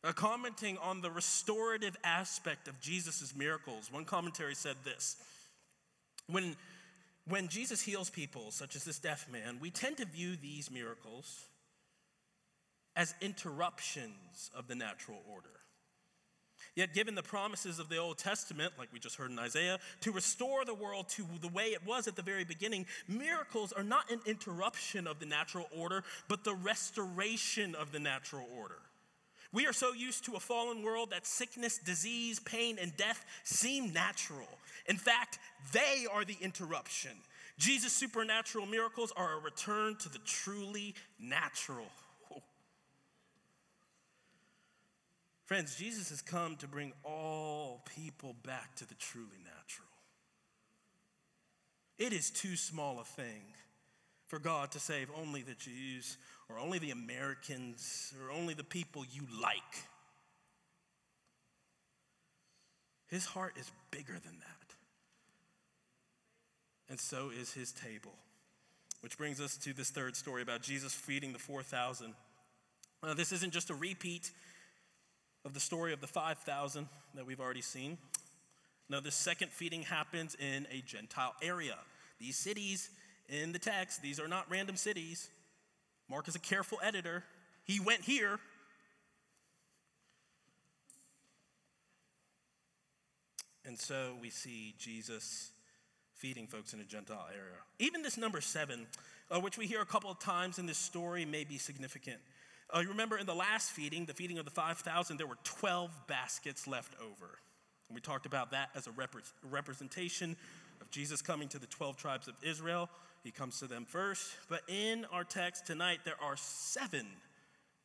Uh, 0.04 0.12
commenting 0.12 0.78
on 0.80 1.02
the 1.02 1.12
restorative 1.12 1.96
aspect 2.04 2.68
of 2.68 2.80
Jesus' 2.80 3.36
miracles, 3.36 3.92
one 3.92 4.06
commentary 4.06 4.56
said 4.56 4.76
this 4.84 5.18
When 6.28 6.56
when 7.30 7.48
Jesus 7.48 7.82
heals 7.82 8.10
people, 8.10 8.52
such 8.52 8.76
as 8.76 8.84
this 8.84 9.00
deaf 9.00 9.28
man, 9.32 9.58
we 9.60 9.70
tend 9.70 9.98
to 9.98 10.06
view 10.06 10.36
these 10.36 10.72
miracles 10.72 11.46
as 12.96 13.14
interruptions 13.22 14.50
of 14.56 14.68
the 14.68 14.76
natural 14.76 15.22
order. 15.32 15.50
Yet, 16.76 16.94
given 16.94 17.16
the 17.16 17.24
promises 17.24 17.80
of 17.80 17.90
the 17.90 17.98
Old 17.98 18.18
Testament, 18.18 18.74
like 18.78 18.92
we 18.92 19.00
just 19.00 19.16
heard 19.16 19.32
in 19.32 19.40
Isaiah, 19.40 19.80
to 20.02 20.12
restore 20.12 20.66
the 20.66 20.74
world 20.74 21.10
to 21.10 21.26
the 21.42 21.48
way 21.48 21.68
it 21.68 21.86
was 21.86 22.08
at 22.08 22.16
the 22.16 22.22
very 22.22 22.44
beginning, 22.44 22.86
miracles 23.08 23.72
are 23.72 23.84
not 23.84 24.12
an 24.12 24.20
interruption 24.26 25.08
of 25.08 25.20
the 25.20 25.26
natural 25.26 25.68
order, 25.76 26.04
but 26.28 26.44
the 26.44 26.56
restoration 26.56 27.76
of 27.76 27.92
the 27.92 28.00
natural 28.00 28.46
order. 28.56 28.80
We 29.54 29.66
are 29.66 29.74
so 29.74 29.94
used 29.94 30.26
to 30.26 30.36
a 30.36 30.40
fallen 30.40 30.84
world 30.84 31.12
that 31.12 31.26
sickness, 31.26 31.78
disease, 31.78 32.40
pain, 32.40 32.78
and 32.82 32.96
death 32.98 33.26
seem 33.44 33.94
natural. 33.94 34.48
In 34.88 34.98
fact, 34.98 35.40
they 35.72 36.06
are 36.12 36.26
the 36.26 36.38
interruption. 36.42 37.12
Jesus' 37.58 37.94
supernatural 37.94 38.66
miracles 38.66 39.12
are 39.16 39.38
a 39.38 39.42
return 39.42 39.96
to 39.98 40.10
the 40.10 40.20
truly 40.20 40.96
natural. 41.20 41.88
Friends, 45.46 45.78
Jesus 45.78 46.10
has 46.10 46.22
come 46.22 46.58
to 46.58 46.68
bring 46.68 46.92
all 47.06 47.82
people 47.96 48.36
back 48.44 48.76
to 48.76 48.88
the 48.88 48.96
truly 48.96 49.40
natural. 49.46 49.88
It 51.98 52.12
is 52.12 52.30
too 52.30 52.58
small 52.58 53.00
a 53.00 53.06
thing 53.06 53.44
for 54.26 54.40
God 54.40 54.72
to 54.72 54.80
save 54.80 55.10
only 55.18 55.42
the 55.42 55.56
Jews 55.56 56.18
or 56.50 56.60
only 56.60 56.80
the 56.80 56.92
Americans 56.92 58.14
or 58.22 58.32
only 58.32 58.54
the 58.54 58.64
people 58.64 59.04
you 59.12 59.24
like. 59.42 59.58
His 63.08 63.26
heart 63.26 63.54
is 63.58 63.72
bigger 63.92 64.14
than 64.14 64.40
that. 64.40 64.76
And 66.90 67.00
so 67.00 67.32
is 67.38 67.54
his 67.54 67.72
table. 67.72 68.14
Which 69.02 69.18
brings 69.18 69.40
us 69.40 69.58
to 69.58 69.74
this 69.74 69.90
third 69.90 70.16
story 70.16 70.42
about 70.42 70.62
Jesus 70.62 70.94
feeding 70.94 71.34
the 71.34 71.40
4,000. 71.40 72.14
Uh, 73.04 73.14
this 73.14 73.32
isn't 73.32 73.54
just 73.54 73.70
a 73.70 73.76
repeat 73.76 74.32
of 75.46 75.54
the 75.54 75.60
story 75.60 75.94
of 75.94 76.02
the 76.02 76.08
5,000 76.08 76.88
that 77.16 77.26
we've 77.26 77.40
already 77.40 77.62
seen. 77.62 77.98
No, 78.90 79.00
the 79.00 79.12
second 79.12 79.52
feeding 79.52 79.84
happens 79.84 80.36
in 80.36 80.66
a 80.72 80.82
Gentile 80.82 81.36
area. 81.42 81.78
These 82.20 82.38
cities 82.38 82.90
in 83.30 83.52
the 83.52 83.60
text, 83.60 84.02
these 84.02 84.20
are 84.20 84.28
not 84.28 84.46
random 84.50 84.78
cities. 84.78 85.30
Mark 86.10 86.28
is 86.28 86.36
a 86.36 86.40
careful 86.40 86.80
editor. 86.82 87.24
He 87.64 87.80
went 87.80 88.02
here. 88.02 88.40
And 93.66 93.78
so 93.78 94.16
we 94.22 94.30
see 94.30 94.74
Jesus 94.78 95.52
feeding 96.16 96.48
folks 96.48 96.74
in 96.74 96.80
a 96.80 96.86
Gentile 96.86 97.28
area. 97.32 97.58
Even 97.80 98.02
this 98.02 98.18
number 98.18 98.40
seven, 98.40 98.88
uh, 99.30 99.40
which 99.40 99.58
we 99.58 99.68
hear 99.68 99.82
a 99.82 99.86
couple 99.86 100.10
of 100.10 100.20
times 100.20 100.58
in 100.58 100.66
this 100.66 100.78
story, 100.78 101.26
may 101.26 101.44
be 101.44 101.58
significant. 101.58 102.18
Uh, 102.74 102.80
you 102.80 102.90
remember 102.90 103.18
in 103.18 103.26
the 103.26 103.36
last 103.36 103.72
feeding, 103.72 104.06
the 104.06 104.14
feeding 104.14 104.40
of 104.40 104.46
the 104.46 104.52
5,000, 104.52 105.18
there 105.18 105.28
were 105.28 105.38
12 105.44 105.92
baskets 106.08 106.66
left 106.68 106.94
over. 107.02 107.40
And 107.88 107.96
we 107.96 108.02
talked 108.02 108.26
about 108.26 108.52
that 108.52 108.70
as 108.76 108.88
a 108.88 108.92
representation 109.50 110.36
of 110.82 110.90
Jesus 110.90 111.22
coming 111.22 111.48
to 111.50 111.60
the 111.60 111.68
12 111.68 111.98
tribes 111.98 112.28
of 112.28 112.36
Israel. 112.42 112.90
He 113.28 113.32
comes 113.32 113.60
to 113.60 113.68
them 113.68 113.84
first. 113.84 114.26
But 114.48 114.62
in 114.70 115.04
our 115.12 115.26
text 115.26 115.68
tonight, 115.68 116.00
there 116.06 116.16
are 116.22 116.38
seven 116.38 117.06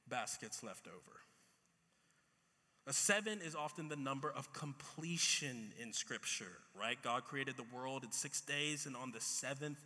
baskets 0.08 0.62
left 0.62 0.86
over. 0.86 1.16
A 2.86 2.92
seven 2.92 3.40
is 3.44 3.56
often 3.56 3.88
the 3.88 3.96
number 3.96 4.30
of 4.30 4.52
completion 4.52 5.72
in 5.82 5.92
Scripture, 5.92 6.58
right? 6.80 6.96
God 7.02 7.24
created 7.24 7.56
the 7.56 7.76
world 7.76 8.04
in 8.04 8.12
six 8.12 8.40
days, 8.40 8.86
and 8.86 8.94
on 8.94 9.10
the 9.10 9.20
seventh, 9.20 9.84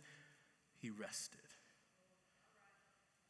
He 0.79 0.91
rested. 0.91 1.39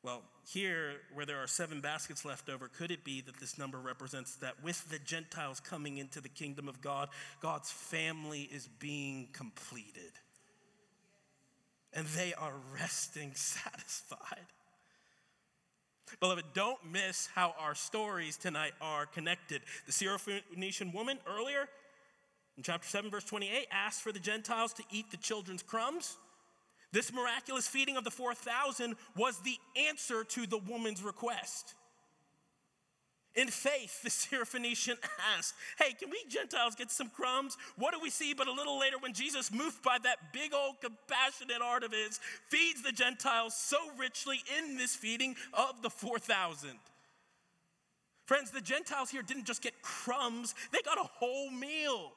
Well, 0.03 0.23
here, 0.45 0.95
where 1.13 1.25
there 1.25 1.41
are 1.41 1.47
seven 1.47 1.79
baskets 1.79 2.25
left 2.25 2.49
over, 2.49 2.67
could 2.67 2.91
it 2.91 3.05
be 3.05 3.21
that 3.21 3.39
this 3.39 3.57
number 3.57 3.79
represents 3.79 4.35
that 4.37 4.61
with 4.61 4.89
the 4.89 4.99
Gentiles 4.99 5.61
coming 5.61 5.97
into 5.97 6.19
the 6.19 6.27
kingdom 6.27 6.67
of 6.67 6.81
God, 6.81 7.07
God's 7.41 7.71
family 7.71 8.49
is 8.51 8.67
being 8.67 9.29
completed? 9.31 10.11
And 11.93 12.05
they 12.07 12.33
are 12.33 12.53
resting 12.73 13.31
satisfied. 13.35 14.45
Beloved, 16.19 16.45
don't 16.53 16.79
miss 16.89 17.27
how 17.35 17.53
our 17.59 17.75
stories 17.75 18.37
tonight 18.37 18.73
are 18.81 19.05
connected. 19.05 19.61
The 19.85 19.91
Syrophoenician 19.91 20.93
woman 20.93 21.19
earlier 21.27 21.67
in 22.55 22.63
chapter 22.63 22.87
7, 22.87 23.11
verse 23.11 23.25
28, 23.25 23.67
asked 23.71 24.01
for 24.01 24.11
the 24.11 24.19
Gentiles 24.19 24.73
to 24.73 24.83
eat 24.89 25.11
the 25.11 25.17
children's 25.17 25.61
crumbs. 25.61 26.17
This 26.91 27.13
miraculous 27.13 27.67
feeding 27.67 27.97
of 27.97 28.03
the 28.03 28.11
4,000 28.11 28.95
was 29.15 29.39
the 29.41 29.57
answer 29.89 30.23
to 30.23 30.47
the 30.47 30.57
woman's 30.57 31.03
request. 31.03 31.75
In 33.37 33.49
faith, 33.49 34.01
the 34.01 34.09
Syrophoenician 34.09 34.97
asked, 35.37 35.53
Hey, 35.77 35.93
can 35.93 36.09
we 36.09 36.25
Gentiles 36.27 36.73
get 36.73 36.89
some 36.89 37.09
crumbs? 37.09 37.55
What 37.77 37.93
do 37.93 37.99
we 38.01 38.09
see? 38.09 38.33
But 38.33 38.47
a 38.47 38.51
little 38.51 38.79
later, 38.79 38.97
when 38.99 39.13
Jesus, 39.13 39.53
moved 39.53 39.83
by 39.83 39.99
that 40.01 40.33
big 40.33 40.55
old 40.55 40.81
compassionate 40.81 41.61
heart 41.61 41.83
of 41.83 41.91
his, 41.91 42.19
feeds 42.49 42.81
the 42.81 42.91
Gentiles 42.91 43.55
so 43.55 43.77
richly 43.95 44.39
in 44.57 44.75
this 44.75 44.95
feeding 44.95 45.35
of 45.53 45.83
the 45.83 45.89
4,000. 45.91 46.71
Friends, 48.25 48.49
the 48.49 48.59
Gentiles 48.59 49.11
here 49.11 49.21
didn't 49.21 49.45
just 49.45 49.61
get 49.61 49.83
crumbs, 49.83 50.55
they 50.71 50.79
got 50.83 50.97
a 50.97 51.07
whole 51.07 51.51
meal. 51.51 52.13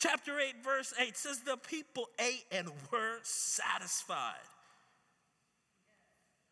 Chapter 0.00 0.40
8, 0.40 0.64
verse 0.64 0.92
8 0.98 1.16
says, 1.16 1.40
The 1.40 1.56
people 1.56 2.08
ate 2.18 2.46
and 2.50 2.68
were 2.90 3.18
satisfied. 3.22 4.34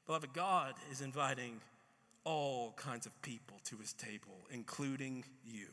Beloved, 0.07 0.33
God 0.33 0.75
is 0.93 1.01
inviting 1.01 1.61
all 2.25 2.73
kinds 2.77 3.07
of 3.07 3.23
people 3.23 3.61
to 3.65 3.77
his 3.77 3.93
table, 3.93 4.47
including 4.51 5.25
you. 5.45 5.69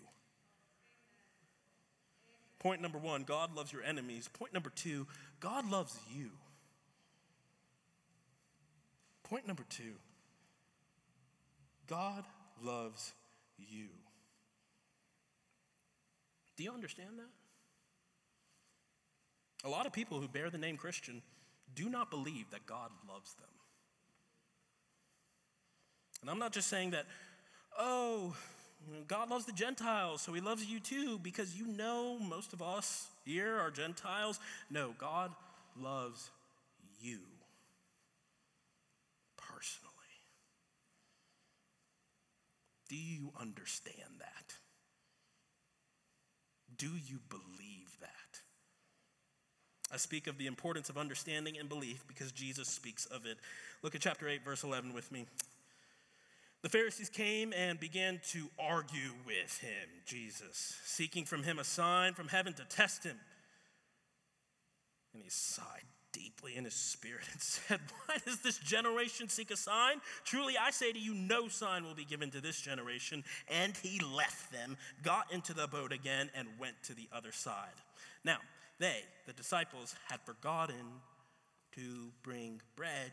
Point 2.59 2.81
number 2.81 2.97
one 2.97 3.23
God 3.23 3.55
loves 3.55 3.71
your 3.71 3.83
enemies. 3.83 4.27
Point 4.27 4.53
number 4.53 4.69
two 4.69 5.07
God 5.39 5.69
loves 5.69 5.97
you. 6.11 6.31
Point 9.23 9.47
number 9.47 9.63
two 9.69 9.93
God 11.87 12.23
loves 12.63 13.13
you. 13.57 13.87
Do 16.55 16.63
you 16.63 16.71
understand 16.71 17.19
that? 17.19 17.29
A 19.67 19.69
lot 19.69 19.85
of 19.85 19.93
people 19.93 20.19
who 20.19 20.27
bear 20.27 20.49
the 20.49 20.57
name 20.57 20.77
Christian 20.77 21.21
do 21.75 21.89
not 21.89 22.09
believe 22.09 22.49
that 22.51 22.65
God 22.65 22.91
loves 23.07 23.33
them. 23.33 23.49
And 26.25 26.31
I'm 26.31 26.39
not 26.39 26.53
just 26.53 26.69
saying 26.69 26.89
that, 26.89 27.05
oh, 27.77 28.35
God 29.07 29.29
loves 29.29 29.45
the 29.45 29.51
Gentiles, 29.51 30.23
so 30.23 30.33
he 30.33 30.41
loves 30.41 30.65
you 30.65 30.79
too, 30.79 31.19
because 31.19 31.55
you 31.55 31.67
know 31.67 32.17
most 32.17 32.51
of 32.51 32.63
us 32.63 33.05
here 33.25 33.59
are 33.59 33.69
Gentiles. 33.69 34.39
No, 34.71 34.95
God 34.97 35.31
loves 35.79 36.31
you 36.99 37.19
personally. 39.37 39.93
Do 42.89 42.95
you 42.95 43.29
understand 43.39 44.15
that? 44.17 44.55
Do 46.75 46.87
you 46.87 47.19
believe 47.29 47.99
that? 48.01 48.39
I 49.93 49.97
speak 49.97 50.25
of 50.25 50.39
the 50.39 50.47
importance 50.47 50.89
of 50.89 50.97
understanding 50.97 51.59
and 51.59 51.69
belief 51.69 52.03
because 52.07 52.31
Jesus 52.31 52.67
speaks 52.67 53.05
of 53.05 53.27
it. 53.27 53.37
Look 53.83 53.93
at 53.93 54.01
chapter 54.01 54.27
8, 54.27 54.43
verse 54.43 54.63
11 54.63 54.91
with 54.91 55.11
me. 55.11 55.27
The 56.65 56.69
Pharisees 56.69 57.09
came 57.09 57.53
and 57.53 57.79
began 57.79 58.19
to 58.29 58.49
argue 58.57 59.11
with 59.23 59.59
him, 59.59 59.87
Jesus, 60.07 60.75
seeking 60.83 61.23
from 61.23 61.43
him 61.43 61.59
a 61.59 61.63
sign 61.63 62.15
from 62.15 62.27
heaven 62.27 62.53
to 62.53 62.65
test 62.65 63.03
him. 63.03 63.19
And 65.13 65.21
he 65.21 65.29
sighed 65.29 65.83
deeply 66.11 66.55
in 66.55 66.63
his 66.63 66.73
spirit 66.73 67.21
and 67.31 67.39
said, 67.39 67.79
Why 68.07 68.17
does 68.25 68.41
this 68.41 68.57
generation 68.57 69.29
seek 69.29 69.51
a 69.51 69.55
sign? 69.55 70.01
Truly, 70.23 70.55
I 70.59 70.71
say 70.71 70.91
to 70.91 70.97
you, 70.97 71.13
no 71.13 71.49
sign 71.49 71.83
will 71.83 71.93
be 71.93 72.03
given 72.03 72.31
to 72.31 72.41
this 72.41 72.59
generation. 72.59 73.23
And 73.47 73.77
he 73.77 73.99
left 73.99 74.51
them, 74.51 74.75
got 75.03 75.31
into 75.31 75.53
the 75.53 75.67
boat 75.67 75.91
again, 75.91 76.31
and 76.33 76.47
went 76.57 76.81
to 76.85 76.95
the 76.95 77.07
other 77.13 77.31
side. 77.31 77.77
Now, 78.23 78.37
they, 78.79 79.03
the 79.27 79.33
disciples, 79.33 79.93
had 80.09 80.19
forgotten 80.21 80.99
to 81.75 82.09
bring 82.23 82.59
bread, 82.75 83.11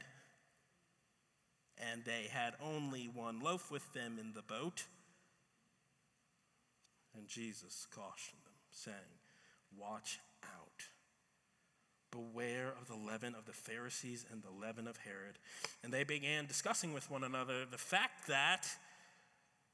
and 1.91 2.05
they 2.05 2.29
had 2.31 2.55
only 2.63 3.09
one 3.13 3.41
loaf 3.41 3.71
with 3.71 3.93
them 3.93 4.19
in 4.21 4.33
the 4.35 4.43
boat. 4.43 4.85
And 7.17 7.29
Jesus 7.29 7.87
cautioned 7.95 8.41
them, 8.45 8.55
saying, 8.71 8.97
Watch 9.79 10.19
out. 10.45 10.69
Beware 12.11 12.75
of 12.81 12.89
the 12.89 12.95
leaven 12.95 13.35
of 13.35 13.47
the 13.47 13.53
Pharisees 13.53 14.27
and 14.31 14.43
the 14.43 14.51
leaven 14.51 14.87
of 14.87 14.99
Herod. 14.99 15.39
And 15.83 15.93
they 15.93 16.05
began 16.05 16.47
discussing 16.47 16.93
with 16.93 17.11
one 17.11 17.25
another 17.25 17.65
the 17.71 17.79
fact 17.79 18.29
that 18.29 18.67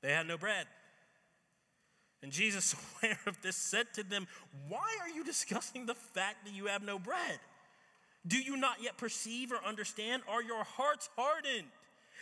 they 0.03 0.12
had 0.12 0.29
no 0.29 0.38
bread. 0.38 0.66
And 2.23 2.33
Jesus, 2.33 2.75
aware 3.03 3.18
of 3.27 3.40
this, 3.42 3.57
said 3.57 3.87
to 3.94 4.03
them, 4.03 4.27
Why 4.68 4.97
are 5.03 5.09
you 5.09 5.25
discussing 5.25 5.87
the 5.87 5.94
fact 5.94 6.44
that 6.44 6.55
you 6.55 6.66
have 6.66 6.83
no 6.83 6.99
bread? 6.99 7.40
Do 8.27 8.38
you 8.38 8.57
not 8.57 8.83
yet 8.83 8.97
perceive 8.97 9.53
or 9.53 9.64
understand? 9.64 10.23
Are 10.29 10.42
your 10.42 10.64
hearts 10.64 11.09
hardened? 11.16 11.68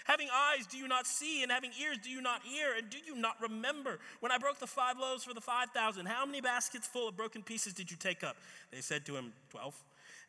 Having 0.05 0.29
eyes, 0.33 0.67
do 0.67 0.77
you 0.79 0.87
not 0.87 1.07
see? 1.07 1.43
And 1.43 1.51
having 1.51 1.71
ears, 1.81 1.99
do 2.03 2.11
you 2.11 2.21
not 2.21 2.43
hear? 2.43 2.75
And 2.77 2.89
do 2.91 2.99
you 3.05 3.17
not 3.17 3.41
remember 3.41 3.99
when 4.21 4.31
I 4.31 4.39
broke 4.39 4.59
the 4.59 4.67
five 4.67 4.99
loaves 4.99 5.25
for 5.25 5.35
the 5.35 5.41
5,000? 5.41 6.07
How 6.07 6.25
many 6.27 6.41
baskets 6.41 6.87
full 6.87 7.09
of 7.09 7.17
broken 7.17 7.43
pieces 7.43 7.73
did 7.73 7.91
you 7.91 7.97
take 7.97 8.23
up? 8.23 8.37
They 8.71 8.81
said 8.81 9.07
to 9.07 9.17
him, 9.17 9.33
12. 9.51 9.75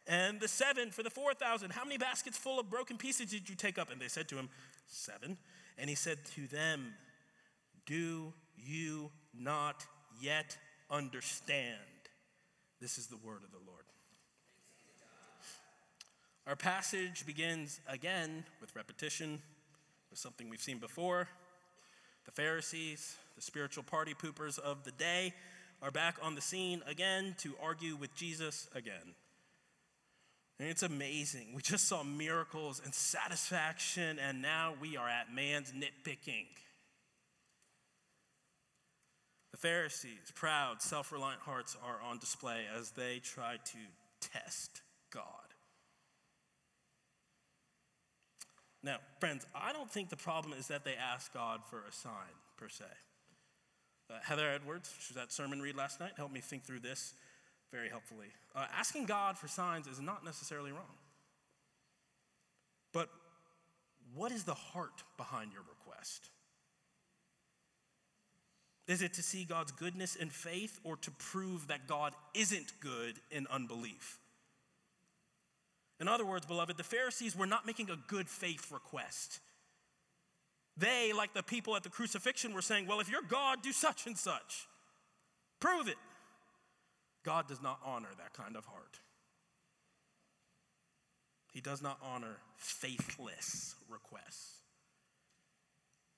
And 0.07 0.39
the 0.39 0.47
seven 0.47 0.89
for 0.91 1.03
the 1.03 1.09
4,000, 1.09 1.71
how 1.71 1.83
many 1.83 1.97
baskets 1.97 2.37
full 2.37 2.59
of 2.59 2.69
broken 2.69 2.97
pieces 2.97 3.29
did 3.29 3.49
you 3.49 3.55
take 3.55 3.77
up? 3.77 3.91
And 3.91 3.99
they 3.99 4.07
said 4.07 4.27
to 4.29 4.35
him, 4.35 4.49
Seven. 4.87 5.37
And 5.77 5.89
he 5.89 5.95
said 5.95 6.17
to 6.35 6.47
them, 6.47 6.93
Do 7.85 8.33
you 8.57 9.11
not 9.37 9.85
yet 10.21 10.57
understand. 10.89 11.77
This 12.79 12.97
is 12.97 13.07
the 13.07 13.17
word 13.17 13.43
of 13.43 13.51
the 13.51 13.65
Lord. 13.65 13.83
Our 16.45 16.55
passage 16.55 17.25
begins 17.25 17.81
again 17.87 18.45
with 18.61 18.75
repetition, 18.75 19.41
with 20.09 20.19
something 20.19 20.49
we've 20.49 20.61
seen 20.61 20.79
before. 20.79 21.27
The 22.25 22.31
Pharisees, 22.31 23.15
the 23.35 23.41
spiritual 23.41 23.83
party 23.83 24.13
poopers 24.13 24.59
of 24.59 24.83
the 24.83 24.91
day, 24.91 25.33
are 25.81 25.91
back 25.91 26.17
on 26.21 26.35
the 26.35 26.41
scene 26.41 26.81
again 26.87 27.35
to 27.39 27.53
argue 27.61 27.95
with 27.95 28.15
Jesus 28.15 28.67
again. 28.75 29.15
And 30.59 30.67
it's 30.69 30.83
amazing. 30.83 31.47
We 31.53 31.61
just 31.61 31.87
saw 31.87 32.03
miracles 32.03 32.81
and 32.83 32.93
satisfaction, 32.93 34.17
and 34.19 34.41
now 34.41 34.73
we 34.81 34.97
are 34.97 35.07
at 35.07 35.33
man's 35.33 35.71
nitpicking. 35.71 36.47
The 39.51 39.57
Pharisees' 39.57 40.31
proud, 40.35 40.81
self 40.81 41.11
reliant 41.11 41.41
hearts 41.41 41.77
are 41.83 42.01
on 42.01 42.17
display 42.17 42.65
as 42.77 42.91
they 42.91 43.19
try 43.19 43.57
to 43.57 43.77
test 44.19 44.81
God. 45.11 45.46
Now, 48.83 48.97
friends, 49.19 49.45
I 49.55 49.73
don't 49.73 49.89
think 49.89 50.09
the 50.09 50.17
problem 50.17 50.53
is 50.57 50.67
that 50.67 50.85
they 50.85 50.95
ask 50.95 51.33
God 51.33 51.61
for 51.69 51.79
a 51.79 51.91
sign, 51.91 52.13
per 52.57 52.69
se. 52.69 52.85
Uh, 54.09 54.13
Heather 54.23 54.49
Edwards, 54.49 54.93
she 54.99 55.13
was 55.13 55.21
at 55.21 55.31
sermon 55.31 55.61
read 55.61 55.75
last 55.75 55.99
night, 55.99 56.11
helped 56.15 56.33
me 56.33 56.39
think 56.39 56.63
through 56.63 56.79
this 56.79 57.13
very 57.71 57.89
helpfully. 57.89 58.27
Uh, 58.55 58.65
asking 58.73 59.05
God 59.05 59.37
for 59.37 59.47
signs 59.47 59.87
is 59.87 59.99
not 59.99 60.23
necessarily 60.23 60.71
wrong. 60.71 60.97
But 62.93 63.09
what 64.15 64.31
is 64.31 64.43
the 64.43 64.53
heart 64.53 65.03
behind 65.17 65.51
your 65.51 65.63
request? 65.63 66.29
Is 68.87 69.01
it 69.01 69.13
to 69.15 69.23
see 69.23 69.43
God's 69.43 69.73
goodness 69.73 70.15
in 70.15 70.29
faith 70.29 70.79
or 70.83 70.95
to 70.97 71.11
prove 71.11 71.67
that 71.67 71.87
God 71.87 72.13
isn't 72.33 72.79
good 72.79 73.15
in 73.31 73.45
unbelief? 73.47 74.17
In 75.99 76.07
other 76.07 76.25
words, 76.25 76.45
beloved, 76.45 76.77
the 76.77 76.83
Pharisees 76.83 77.35
were 77.35 77.47
not 77.47 77.65
making 77.65 77.89
a 77.89 77.97
good 78.07 78.29
faith 78.29 78.71
request. 78.71 79.39
They, 80.77 81.11
like 81.11 81.33
the 81.33 81.41
people 81.41 81.75
at 81.75 81.83
the 81.83 81.89
crucifixion, 81.89 82.53
were 82.53 82.61
saying, 82.61 82.85
Well, 82.85 82.99
if 82.99 83.09
you're 83.09 83.23
God, 83.23 83.63
do 83.63 83.71
such 83.71 84.05
and 84.05 84.17
such. 84.17 84.67
Prove 85.59 85.87
it. 85.87 85.97
God 87.23 87.47
does 87.47 87.61
not 87.61 87.79
honor 87.83 88.09
that 88.19 88.33
kind 88.33 88.55
of 88.55 88.65
heart. 88.65 88.99
He 91.51 91.61
does 91.61 91.81
not 91.81 91.97
honor 92.03 92.37
faithless 92.57 93.75
requests. 93.89 94.57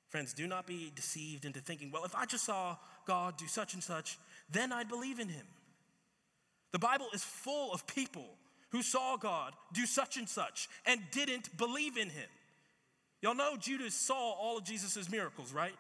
Friends, 0.10 0.34
do 0.34 0.48
not 0.48 0.68
be 0.68 0.92
deceived 0.94 1.46
into 1.46 1.62
thinking, 1.62 1.92
well, 1.92 2.04
if 2.04 2.16
I 2.16 2.26
just 2.26 2.44
saw 2.44 2.76
God 3.06 3.38
do 3.38 3.48
such 3.48 3.74
and 3.76 3.82
such, 3.82 4.18
then 4.52 4.74
I'd 4.74 4.90
believe 4.90 5.20
in 5.20 5.30
him. 5.30 5.46
The 6.72 6.80
Bible 6.80 7.08
is 7.14 7.24
full 7.24 7.72
of 7.72 7.88
people 7.88 8.26
who 8.72 8.82
saw 8.82 9.18
God 9.18 9.54
do 9.74 9.86
such 9.86 10.18
and 10.18 10.28
such 10.28 10.70
and 10.86 11.02
didn't 11.12 11.58
believe 11.58 11.98
in 11.98 12.10
him. 12.10 12.30
Y'all 13.22 13.36
know 13.36 13.58
Judas 13.58 13.94
saw 13.94 14.34
all 14.34 14.58
of 14.58 14.64
Jesus' 14.64 15.10
miracles, 15.10 15.52
right? 15.52 15.76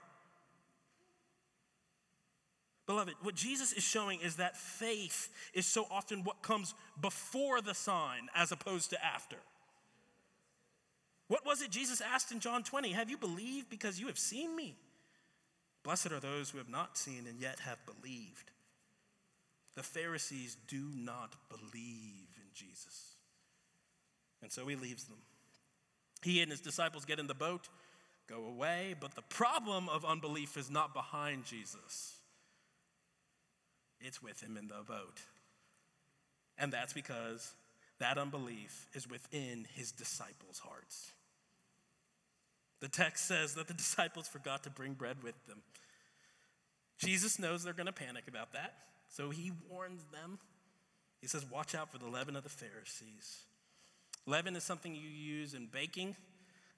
Beloved, 2.85 3.13
what 3.21 3.35
Jesus 3.35 3.71
is 3.71 3.83
showing 3.83 4.19
is 4.19 4.37
that 4.37 4.57
faith 4.57 5.29
is 5.53 5.67
so 5.67 5.85
often 5.91 6.23
what 6.23 6.41
comes 6.41 6.73
before 6.99 7.61
the 7.61 7.75
sign 7.75 8.29
as 8.33 8.51
opposed 8.51 8.89
to 8.89 9.05
after. 9.05 9.37
What 11.27 11.45
was 11.45 11.61
it 11.61 11.69
Jesus 11.69 12.01
asked 12.01 12.31
in 12.31 12.39
John 12.39 12.63
20? 12.63 12.91
Have 12.93 13.11
you 13.11 13.17
believed 13.17 13.69
because 13.69 13.99
you 13.99 14.07
have 14.07 14.17
seen 14.17 14.55
me? 14.55 14.75
Blessed 15.83 16.11
are 16.11 16.19
those 16.19 16.49
who 16.49 16.57
have 16.57 16.67
not 16.67 16.97
seen 16.97 17.25
and 17.29 17.39
yet 17.39 17.59
have 17.59 17.77
believed. 17.85 18.49
The 19.75 19.83
Pharisees 19.83 20.57
do 20.67 20.89
not 20.95 21.35
believe 21.47 22.28
Jesus. 22.59 23.15
And 24.41 24.51
so 24.51 24.67
he 24.67 24.75
leaves 24.75 25.05
them. 25.05 25.17
He 26.21 26.41
and 26.41 26.51
his 26.51 26.61
disciples 26.61 27.05
get 27.05 27.19
in 27.19 27.27
the 27.27 27.33
boat, 27.33 27.69
go 28.27 28.45
away, 28.45 28.95
but 28.99 29.15
the 29.15 29.21
problem 29.21 29.87
of 29.89 30.03
unbelief 30.03 30.57
is 30.57 30.69
not 30.69 30.93
behind 30.93 31.45
Jesus, 31.45 32.15
it's 34.01 34.21
with 34.21 34.41
him 34.41 34.57
in 34.57 34.67
the 34.67 34.83
boat. 34.85 35.21
And 36.57 36.73
that's 36.73 36.93
because 36.93 37.53
that 37.99 38.17
unbelief 38.17 38.87
is 38.93 39.09
within 39.09 39.65
his 39.75 39.91
disciples' 39.91 40.59
hearts. 40.59 41.11
The 42.81 42.87
text 42.87 43.27
says 43.27 43.55
that 43.55 43.67
the 43.67 43.73
disciples 43.85 44.27
forgot 44.27 44.63
to 44.63 44.69
bring 44.69 44.93
bread 44.93 45.17
with 45.23 45.35
them. 45.47 45.59
Jesus 46.97 47.39
knows 47.39 47.63
they're 47.63 47.73
going 47.73 47.87
to 47.87 47.93
panic 47.93 48.27
about 48.27 48.53
that, 48.53 48.73
so 49.07 49.29
he 49.29 49.51
warns 49.69 50.03
them. 50.11 50.37
He 51.21 51.27
says, 51.27 51.45
Watch 51.49 51.75
out 51.75 51.91
for 51.91 51.97
the 51.97 52.07
leaven 52.07 52.35
of 52.35 52.43
the 52.43 52.49
Pharisees. 52.49 53.43
Leaven 54.25 54.55
is 54.55 54.63
something 54.63 54.93
you 54.93 55.09
use 55.09 55.53
in 55.53 55.67
baking. 55.71 56.15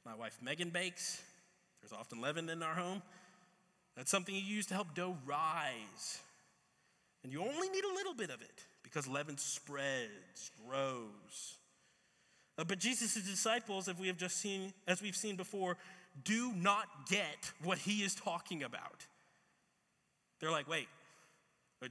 My 0.06 0.16
wife 0.16 0.38
Megan 0.42 0.70
bakes. 0.70 1.22
There's 1.82 1.94
often 1.94 2.22
leaven 2.22 2.50
in 2.50 2.64
our 2.64 2.76
home. 2.76 3.02
That's 3.96 4.12
something 4.12 4.34
you 4.34 4.42
use 4.42 4.66
to 4.68 4.74
help 4.74 4.96
dough 4.96 5.18
rise. 5.26 6.20
And 7.24 7.32
you 7.32 7.42
only 7.42 7.70
need 7.70 7.84
a 7.84 7.94
little 7.94 8.14
bit 8.14 8.30
of 8.30 8.42
it 8.42 8.66
because 8.84 9.08
leaven 9.08 9.38
spreads, 9.38 10.52
grows. 10.66 11.58
Uh, 12.58 12.64
but 12.64 12.80
Jesus' 12.80 13.14
disciples, 13.14 13.88
as 13.88 13.98
we 13.98 14.08
have 14.08 14.18
just 14.18 14.38
seen, 14.38 14.74
as 14.88 15.02
we've 15.02 15.16
seen 15.16 15.36
before, 15.36 15.78
do 16.24 16.54
not 16.54 16.88
get 17.10 17.52
what 17.64 17.78
he 17.78 18.04
is 18.04 18.16
talking 18.16 18.64
about. 18.64 19.06
They're 20.40 20.52
like, 20.52 20.68
wait, 20.68 20.88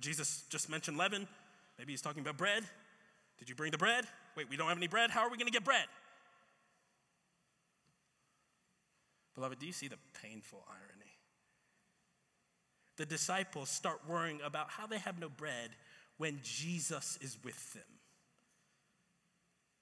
Jesus 0.00 0.44
just 0.50 0.68
mentioned 0.68 0.96
leaven. 0.98 1.26
Maybe 1.81 1.95
he's 1.95 2.03
talking 2.03 2.21
about 2.21 2.37
bread. 2.37 2.62
Did 3.38 3.49
you 3.49 3.55
bring 3.55 3.71
the 3.71 3.79
bread? 3.79 4.05
Wait, 4.37 4.51
we 4.51 4.59
don't 4.59 4.69
have 4.69 4.77
any 4.77 4.87
bread. 4.87 5.11
How 5.11 5.23
are 5.23 5.31
we 5.31 5.38
going 5.38 5.47
to 5.47 5.53
get 5.53 5.64
bread? 5.64 5.87
Beloved, 9.35 9.59
do 9.59 9.64
you 9.64 9.73
see 9.73 9.88
the 9.88 9.97
painful 10.23 10.62
irony? 10.69 11.12
The 12.99 13.07
disciples 13.07 13.71
start 13.71 14.01
worrying 14.07 14.40
about 14.45 14.69
how 14.69 14.87
they 14.87 14.99
have 14.99 15.19
no 15.19 15.31
bread 15.31 15.71
when 16.19 16.40
Jesus 16.43 17.19
is 17.23 17.38
with 17.43 17.73
them. 17.73 17.83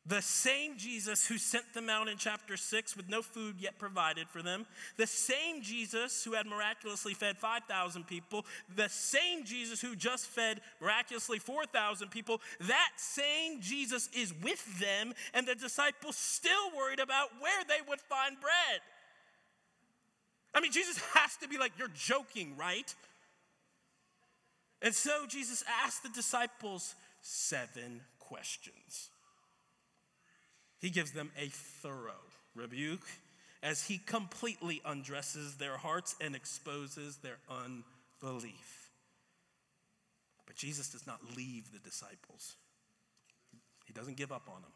The 0.08 0.22
same 0.22 0.78
Jesus 0.78 1.26
who 1.26 1.36
sent 1.36 1.74
them 1.74 1.90
out 1.90 2.08
in 2.08 2.16
chapter 2.16 2.56
6 2.56 2.96
with 2.96 3.10
no 3.10 3.20
food 3.20 3.56
yet 3.58 3.78
provided 3.78 4.26
for 4.28 4.42
them, 4.42 4.64
the 4.96 5.06
same 5.06 5.60
Jesus 5.60 6.24
who 6.24 6.32
had 6.32 6.46
miraculously 6.46 7.12
fed 7.12 7.36
5,000 7.36 8.06
people, 8.06 8.46
the 8.74 8.88
same 8.88 9.44
Jesus 9.44 9.82
who 9.82 9.94
just 9.94 10.26
fed 10.26 10.62
miraculously 10.80 11.38
4,000 11.38 12.08
people, 12.08 12.40
that 12.60 12.92
same 12.96 13.60
Jesus 13.60 14.08
is 14.16 14.32
with 14.42 14.80
them, 14.80 15.12
and 15.34 15.46
the 15.46 15.54
disciples 15.54 16.16
still 16.16 16.70
worried 16.74 17.00
about 17.00 17.28
where 17.40 17.62
they 17.64 17.86
would 17.86 18.00
find 18.00 18.40
bread. 18.40 18.80
I 20.54 20.60
mean, 20.60 20.72
Jesus 20.72 20.98
has 21.14 21.36
to 21.42 21.48
be 21.48 21.58
like, 21.58 21.72
You're 21.78 21.88
joking, 21.88 22.56
right? 22.56 22.94
And 24.80 24.94
so 24.94 25.26
Jesus 25.26 25.64
asked 25.84 26.02
the 26.02 26.08
disciples 26.08 26.94
seven 27.20 28.00
questions. 28.18 29.10
He 30.80 30.90
gives 30.90 31.12
them 31.12 31.30
a 31.38 31.48
thorough 31.48 32.12
rebuke 32.54 33.06
as 33.62 33.84
he 33.84 33.98
completely 33.98 34.80
undresses 34.84 35.56
their 35.56 35.76
hearts 35.76 36.14
and 36.20 36.36
exposes 36.36 37.16
their 37.18 37.38
unbelief. 37.50 38.90
But 40.46 40.56
Jesus 40.56 40.90
does 40.90 41.06
not 41.06 41.18
leave 41.36 41.72
the 41.72 41.78
disciples, 41.80 42.56
he 43.86 43.92
doesn't 43.92 44.16
give 44.16 44.32
up 44.32 44.48
on 44.48 44.62
them. 44.62 44.72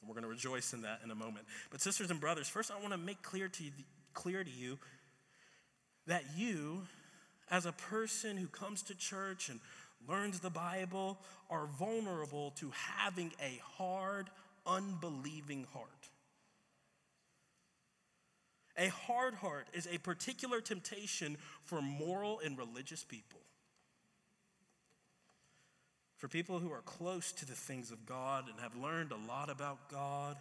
And 0.00 0.08
we're 0.08 0.14
going 0.14 0.24
to 0.24 0.28
rejoice 0.28 0.72
in 0.72 0.82
that 0.82 1.00
in 1.02 1.10
a 1.10 1.14
moment. 1.14 1.46
But, 1.70 1.80
sisters 1.80 2.10
and 2.10 2.20
brothers, 2.20 2.48
first 2.48 2.70
I 2.70 2.78
want 2.78 2.92
to 2.92 2.98
make 2.98 3.22
clear 3.22 3.48
to 3.48 3.64
you, 3.64 3.70
clear 4.12 4.44
to 4.44 4.50
you 4.50 4.78
that 6.06 6.22
you, 6.36 6.82
as 7.50 7.66
a 7.66 7.72
person 7.72 8.36
who 8.36 8.46
comes 8.46 8.82
to 8.82 8.94
church 8.94 9.48
and 9.48 9.58
learns 10.06 10.40
the 10.40 10.50
Bible, 10.50 11.18
are 11.50 11.66
vulnerable 11.78 12.52
to 12.56 12.70
having 12.98 13.32
a 13.40 13.60
hard, 13.78 14.28
unbelieving 14.66 15.66
heart. 15.72 15.88
A 18.78 18.88
hard 18.88 19.34
heart 19.34 19.68
is 19.72 19.88
a 19.90 19.98
particular 19.98 20.60
temptation 20.60 21.38
for 21.64 21.80
moral 21.80 22.40
and 22.44 22.58
religious 22.58 23.04
people. 23.04 23.40
For 26.18 26.28
people 26.28 26.58
who 26.58 26.72
are 26.72 26.82
close 26.82 27.32
to 27.32 27.46
the 27.46 27.54
things 27.54 27.90
of 27.90 28.04
God 28.06 28.48
and 28.50 28.60
have 28.60 28.76
learned 28.76 29.12
a 29.12 29.28
lot 29.30 29.50
about 29.50 29.90
God. 29.90 30.36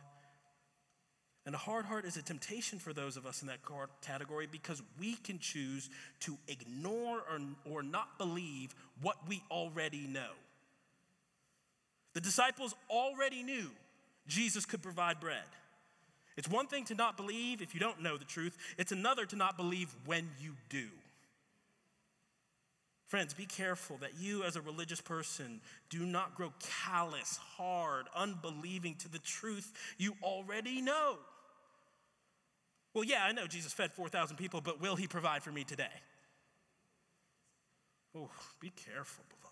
And 1.46 1.54
a 1.54 1.60
hard 1.60 1.86
heart 1.86 2.06
is 2.06 2.18
a 2.18 2.24
temptation 2.24 2.80
for 2.80 2.92
those 2.92 3.18
of 3.18 3.26
us 3.26 3.42
in 3.42 3.48
that 3.50 3.60
category 4.02 4.48
because 4.52 4.82
we 5.00 5.16
can 5.16 5.38
choose 5.40 5.90
to 6.22 6.38
ignore 6.48 7.20
or, 7.20 7.40
or 7.66 7.84
not 7.84 8.18
believe 8.18 8.74
what 9.02 9.18
we 9.28 9.44
already 9.52 10.08
know. 10.08 10.32
The 12.14 12.22
disciples 12.22 12.74
already 12.90 13.44
knew 13.44 13.70
Jesus 14.28 14.66
could 14.66 14.82
provide 14.82 15.20
bread. 15.20 15.44
It's 16.38 16.50
one 16.50 16.68
thing 16.68 16.84
to 16.86 16.96
not 16.96 17.16
believe 17.16 17.62
if 17.62 17.74
you 17.74 17.80
don't 17.80 18.02
know 18.02 18.18
the 18.18 18.26
truth, 18.26 18.58
it's 18.78 18.92
another 18.92 19.26
to 19.26 19.36
not 19.36 19.56
believe 19.58 19.94
when 20.06 20.30
you 20.42 20.54
do. 20.70 20.88
Friends, 23.08 23.34
be 23.34 23.46
careful 23.46 23.98
that 23.98 24.20
you, 24.20 24.44
as 24.44 24.56
a 24.56 24.62
religious 24.62 25.00
person, 25.00 25.62
do 25.90 26.06
not 26.06 26.36
grow 26.36 26.52
callous, 26.84 27.38
hard, 27.38 28.08
unbelieving 28.16 28.96
to 28.96 29.08
the 29.08 29.20
truth 29.20 29.72
you 29.98 30.16
already 30.24 30.82
know. 30.82 31.18
Well, 32.94 33.04
yeah, 33.04 33.24
I 33.24 33.32
know 33.32 33.46
Jesus 33.46 33.74
fed 33.74 33.92
4,000 33.92 34.38
people, 34.38 34.60
but 34.60 34.82
will 34.82 34.96
he 34.96 35.08
provide 35.08 35.44
for 35.44 35.52
me 35.52 35.64
today? 35.64 35.86
Oh, 38.18 38.30
be 38.60 38.72
careful, 38.72 39.24
beloved. 39.30 39.45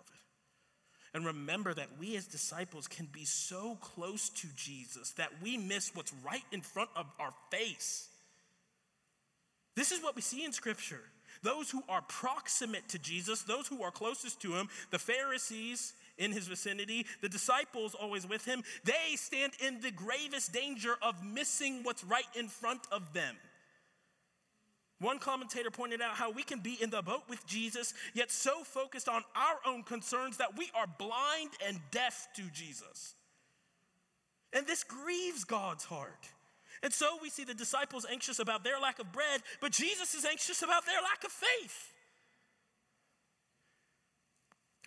And 1.14 1.24
remember 1.24 1.72
that 1.72 1.96
we 1.98 2.16
as 2.16 2.26
disciples 2.26 2.88
can 2.88 3.06
be 3.06 3.24
so 3.24 3.78
close 3.80 4.28
to 4.30 4.48
Jesus 4.56 5.12
that 5.12 5.30
we 5.40 5.56
miss 5.56 5.94
what's 5.94 6.12
right 6.24 6.42
in 6.50 6.60
front 6.60 6.90
of 6.96 7.06
our 7.20 7.32
face. 7.50 8.08
This 9.76 9.92
is 9.92 10.02
what 10.02 10.16
we 10.16 10.22
see 10.22 10.44
in 10.44 10.52
Scripture. 10.52 11.00
Those 11.42 11.70
who 11.70 11.82
are 11.88 12.02
proximate 12.02 12.88
to 12.88 12.98
Jesus, 12.98 13.42
those 13.42 13.68
who 13.68 13.82
are 13.82 13.90
closest 13.92 14.40
to 14.42 14.54
him, 14.54 14.68
the 14.90 14.98
Pharisees 14.98 15.92
in 16.18 16.32
his 16.32 16.48
vicinity, 16.48 17.06
the 17.22 17.28
disciples 17.28 17.94
always 17.94 18.26
with 18.26 18.44
him, 18.44 18.62
they 18.84 19.16
stand 19.16 19.52
in 19.64 19.80
the 19.80 19.90
gravest 19.90 20.52
danger 20.52 20.94
of 21.02 21.24
missing 21.24 21.80
what's 21.82 22.04
right 22.04 22.26
in 22.34 22.48
front 22.48 22.86
of 22.90 23.12
them. 23.12 23.36
One 25.04 25.18
commentator 25.18 25.70
pointed 25.70 26.00
out 26.00 26.14
how 26.14 26.30
we 26.30 26.42
can 26.42 26.60
be 26.60 26.78
in 26.80 26.88
the 26.88 27.02
boat 27.02 27.24
with 27.28 27.46
Jesus, 27.46 27.92
yet 28.14 28.30
so 28.30 28.64
focused 28.64 29.06
on 29.06 29.22
our 29.36 29.58
own 29.70 29.82
concerns 29.82 30.38
that 30.38 30.56
we 30.56 30.70
are 30.74 30.86
blind 30.98 31.50
and 31.66 31.78
deaf 31.90 32.28
to 32.36 32.42
Jesus. 32.54 33.14
And 34.54 34.66
this 34.66 34.82
grieves 34.82 35.44
God's 35.44 35.84
heart. 35.84 36.30
And 36.82 36.90
so 36.90 37.18
we 37.20 37.28
see 37.28 37.44
the 37.44 37.52
disciples 37.52 38.06
anxious 38.10 38.38
about 38.38 38.64
their 38.64 38.80
lack 38.80 38.98
of 38.98 39.12
bread, 39.12 39.42
but 39.60 39.72
Jesus 39.72 40.14
is 40.14 40.24
anxious 40.24 40.62
about 40.62 40.86
their 40.86 41.02
lack 41.02 41.22
of 41.22 41.32
faith. 41.32 41.92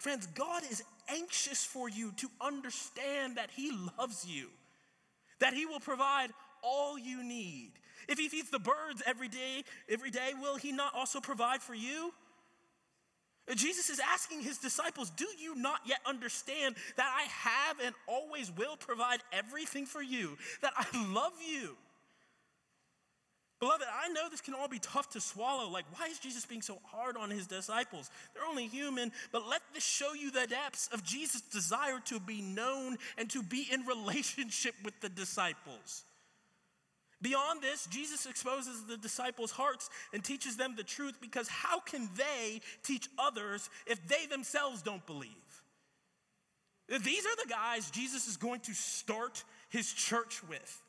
Friends, 0.02 0.26
God 0.34 0.64
is 0.72 0.82
anxious 1.10 1.64
for 1.64 1.90
you 1.90 2.12
to 2.14 2.28
understand 2.42 3.38
that 3.38 3.52
He 3.56 3.72
loves 4.00 4.26
you, 4.26 4.48
that 5.42 5.54
He 5.54 5.68
will 5.68 5.80
provide 5.80 6.32
all 6.64 6.98
you 6.98 7.24
need, 7.24 7.74
if 8.08 8.18
he 8.18 8.30
feeds 8.30 8.50
the 8.50 8.60
birds 8.60 9.02
every 9.06 9.28
day, 9.28 9.64
every 9.90 10.12
day, 10.12 10.32
will 10.40 10.58
he 10.58 10.72
not 10.72 10.94
also 10.96 11.20
provide 11.20 11.62
for 11.62 11.76
you? 11.76 12.14
Jesus 13.56 13.90
is 13.90 14.02
asking 14.14 14.42
his 14.42 14.58
disciples, 14.58 15.10
Do 15.12 15.28
you 15.40 15.56
not 15.56 15.80
yet 15.86 16.00
understand 16.06 16.76
that 16.98 17.10
I 17.16 17.24
have 17.30 17.80
and 17.80 17.96
always 18.06 18.52
will 18.52 18.76
provide 18.76 19.20
everything 19.32 19.86
for 19.86 20.02
you? 20.02 20.38
That 20.62 20.74
I 20.76 21.14
love 21.14 21.34
you? 21.50 21.78
Beloved, 23.60 23.86
I 23.92 24.10
know 24.10 24.30
this 24.30 24.42
can 24.42 24.54
all 24.54 24.68
be 24.68 24.78
tough 24.78 25.10
to 25.12 25.22
swallow. 25.22 25.70
Like, 25.70 25.86
why 25.98 26.08
is 26.08 26.20
Jesus 26.20 26.46
being 26.46 26.62
so 26.62 26.78
hard 26.84 27.18
on 27.18 27.32
his 27.32 27.48
disciples? 27.48 28.12
They're 28.34 28.46
only 28.48 28.68
human, 28.68 29.12
but 29.32 29.48
let 29.48 29.62
this 29.74 29.84
show 29.84 30.14
you 30.14 30.30
the 30.30 30.46
depths 30.46 30.90
of 30.92 31.04
Jesus' 31.04 31.42
desire 31.42 32.00
to 32.06 32.20
be 32.20 32.42
known 32.42 32.98
and 33.18 33.30
to 33.32 33.42
be 33.42 33.68
in 33.72 33.82
relationship 33.86 34.76
with 34.86 35.00
the 35.02 35.10
disciples. 35.10 36.04
Beyond 37.22 37.62
this, 37.62 37.88
Jesus 37.88 38.26
exposes 38.28 38.86
the 38.86 38.98
disciples' 38.98 39.52
hearts 39.52 39.90
and 40.14 40.24
teaches 40.24 40.56
them 40.56 40.76
the 40.76 40.84
truth 40.84 41.18
because 41.20 41.48
how 41.48 41.80
can 41.80 42.10
they 42.16 42.62
teach 42.84 43.10
others 43.18 43.70
if 43.88 44.06
they 44.08 44.28
themselves 44.28 44.82
don't 44.84 45.06
believe? 45.08 45.32
These 46.88 47.26
are 47.26 47.36
the 47.44 47.50
guys 47.50 47.90
Jesus 47.90 48.28
is 48.28 48.38
going 48.38 48.62
to 48.62 48.74
start 48.74 49.44
his 49.70 49.92
church 49.92 50.42
with. 50.48 50.84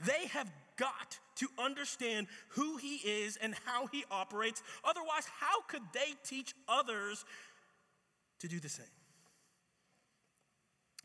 They 0.00 0.28
have 0.28 0.50
got 0.76 1.18
to 1.36 1.48
understand 1.58 2.28
who 2.50 2.76
he 2.76 2.96
is 2.96 3.36
and 3.36 3.54
how 3.64 3.88
he 3.88 4.04
operates. 4.10 4.62
Otherwise, 4.84 5.26
how 5.40 5.62
could 5.62 5.82
they 5.92 6.14
teach 6.24 6.54
others 6.68 7.24
to 8.38 8.48
do 8.48 8.60
the 8.60 8.68
same? 8.68 8.86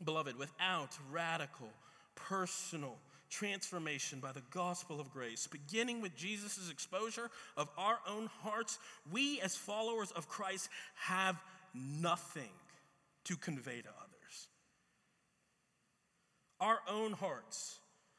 Beloved, 0.02 0.38
without 0.38 0.96
radical, 1.10 1.68
personal, 2.14 2.96
transformation 3.30 4.20
by 4.20 4.32
the 4.32 4.42
gospel 4.50 5.00
of 5.00 5.12
grace, 5.12 5.46
beginning 5.46 6.00
with 6.00 6.16
Jesus' 6.16 6.70
exposure 6.70 7.30
of 7.56 7.68
our 7.76 7.98
own 8.08 8.28
hearts, 8.42 8.78
we 9.10 9.40
as 9.40 9.56
followers 9.56 10.10
of 10.12 10.28
Christ 10.28 10.68
have 10.94 11.36
nothing 11.74 12.52
to 13.24 13.36
convey 13.36 13.80
to 13.80 13.88
others. 13.88 14.48
Our 16.60 16.78
own 16.88 17.12
hearts 17.12 17.78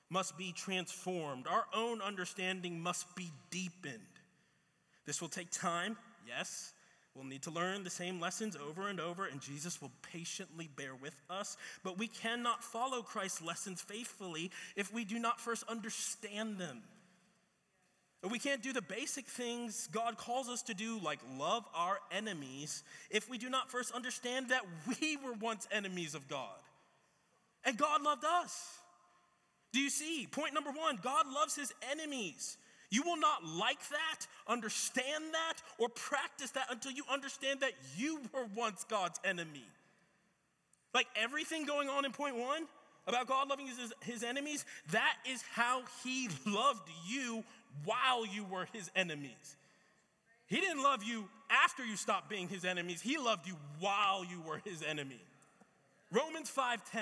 must 0.09 0.37
be 0.37 0.51
transformed, 0.51 1.47
our 1.47 1.65
own 1.73 2.01
understanding 2.01 2.79
must 2.79 3.15
be 3.15 3.31
deepened. 3.49 4.01
This 5.05 5.21
will 5.21 5.29
take 5.29 5.49
time, 5.49 5.97
yes. 6.27 6.73
We'll 7.15 7.23
need 7.25 7.43
to 7.43 7.51
learn 7.51 7.85
the 7.85 7.89
same 7.89 8.19
lessons 8.19 8.57
over 8.57 8.89
and 8.89 8.99
over, 8.99 9.25
and 9.25 9.39
Jesus 9.39 9.81
will 9.81 9.91
patiently 10.11 10.69
bear 10.75 10.93
with 10.95 11.15
us. 11.29 11.55
But 11.81 11.97
we 11.97 12.07
cannot 12.07 12.61
follow 12.61 13.01
Christ's 13.01 13.41
lessons 13.41 13.81
faithfully 13.81 14.51
if 14.75 14.93
we 14.93 15.05
do 15.05 15.17
not 15.17 15.39
first 15.39 15.63
understand 15.69 16.57
them. 16.57 16.83
We 18.29 18.39
can't 18.39 18.63
do 18.63 18.73
the 18.73 18.81
basic 18.81 19.27
things 19.27 19.87
God 19.91 20.17
calls 20.17 20.49
us 20.49 20.63
to 20.63 20.73
do, 20.73 20.99
like 20.99 21.19
love 21.37 21.63
our 21.75 21.99
enemies, 22.11 22.83
if 23.11 23.29
we 23.29 23.37
do 23.37 23.49
not 23.49 23.69
first 23.69 23.93
understand 23.93 24.49
that 24.49 24.63
we 24.99 25.15
were 25.17 25.33
once 25.33 25.67
enemies 25.71 26.15
of 26.15 26.27
God. 26.27 26.49
And 27.63 27.77
God 27.77 28.01
loved 28.01 28.25
us. 28.25 28.79
Do 29.73 29.79
you 29.79 29.89
see? 29.89 30.27
Point 30.29 30.53
number 30.53 30.71
one 30.71 30.97
God 31.03 31.25
loves 31.31 31.55
his 31.55 31.71
enemies. 31.91 32.57
You 32.95 33.01
will 33.01 33.17
not 33.17 33.43
like 33.43 33.89
that, 33.89 34.25
understand 34.47 35.25
that, 35.33 35.55
or 35.77 35.89
practice 35.89 36.51
that 36.51 36.67
until 36.71 36.93
you 36.93 37.03
understand 37.11 37.59
that 37.59 37.73
you 37.97 38.21
were 38.33 38.45
once 38.55 38.85
God's 38.85 39.19
enemy. 39.25 39.67
Like 40.93 41.07
everything 41.13 41.65
going 41.65 41.89
on 41.89 42.05
in 42.05 42.13
point 42.13 42.37
one 42.37 42.67
about 43.05 43.27
God 43.27 43.49
loving 43.49 43.67
his, 43.67 43.93
his 43.99 44.23
enemies, 44.23 44.63
that 44.91 45.17
is 45.29 45.41
how 45.41 45.83
he 46.05 46.29
loved 46.45 46.87
you 47.05 47.43
while 47.83 48.25
you 48.25 48.45
were 48.45 48.69
his 48.71 48.89
enemies. 48.95 49.57
He 50.47 50.61
didn't 50.61 50.81
love 50.81 51.03
you 51.03 51.27
after 51.49 51.83
you 51.83 51.97
stopped 51.97 52.29
being 52.29 52.47
his 52.47 52.63
enemies. 52.63 53.01
He 53.01 53.17
loved 53.17 53.45
you 53.45 53.57
while 53.81 54.23
you 54.23 54.39
were 54.39 54.61
his 54.63 54.81
enemy. 54.81 55.19
Romans 56.13 56.49
5:10. 56.49 57.01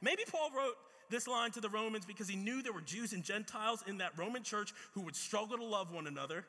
Maybe 0.00 0.22
Paul 0.24 0.52
wrote 0.56 0.76
this 1.12 1.28
line 1.28 1.52
to 1.52 1.60
the 1.60 1.68
Romans 1.68 2.04
because 2.04 2.28
he 2.28 2.34
knew 2.34 2.62
there 2.62 2.72
were 2.72 2.80
Jews 2.80 3.12
and 3.12 3.22
Gentiles 3.22 3.84
in 3.86 3.98
that 3.98 4.18
Roman 4.18 4.42
church 4.42 4.72
who 4.94 5.02
would 5.02 5.14
struggle 5.14 5.56
to 5.58 5.64
love 5.64 5.92
one 5.92 6.08
another, 6.08 6.44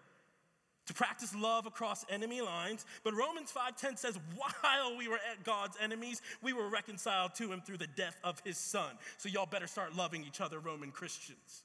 to 0.88 0.94
practice 0.94 1.36
love 1.36 1.66
across 1.66 2.06
enemy 2.10 2.42
lines. 2.42 2.86
But 3.04 3.14
Romans 3.14 3.52
5:10 3.52 3.98
says, 3.98 4.18
"While 4.36 4.98
we 4.98 5.08
were 5.08 5.20
at 5.20 5.44
God's 5.44 5.78
enemies, 5.78 6.22
we 6.42 6.54
were 6.54 6.68
reconciled 6.68 7.36
to 7.36 7.52
him 7.52 7.62
through 7.62 7.78
the 7.78 7.88
death 7.88 8.20
of 8.24 8.40
his 8.42 8.58
son." 8.58 8.98
So 9.18 9.30
y'all 9.30 9.46
better 9.46 9.68
start 9.68 9.94
loving 9.94 10.26
each 10.26 10.42
other, 10.42 10.60
Roman 10.60 10.92
Christians. 10.92 11.64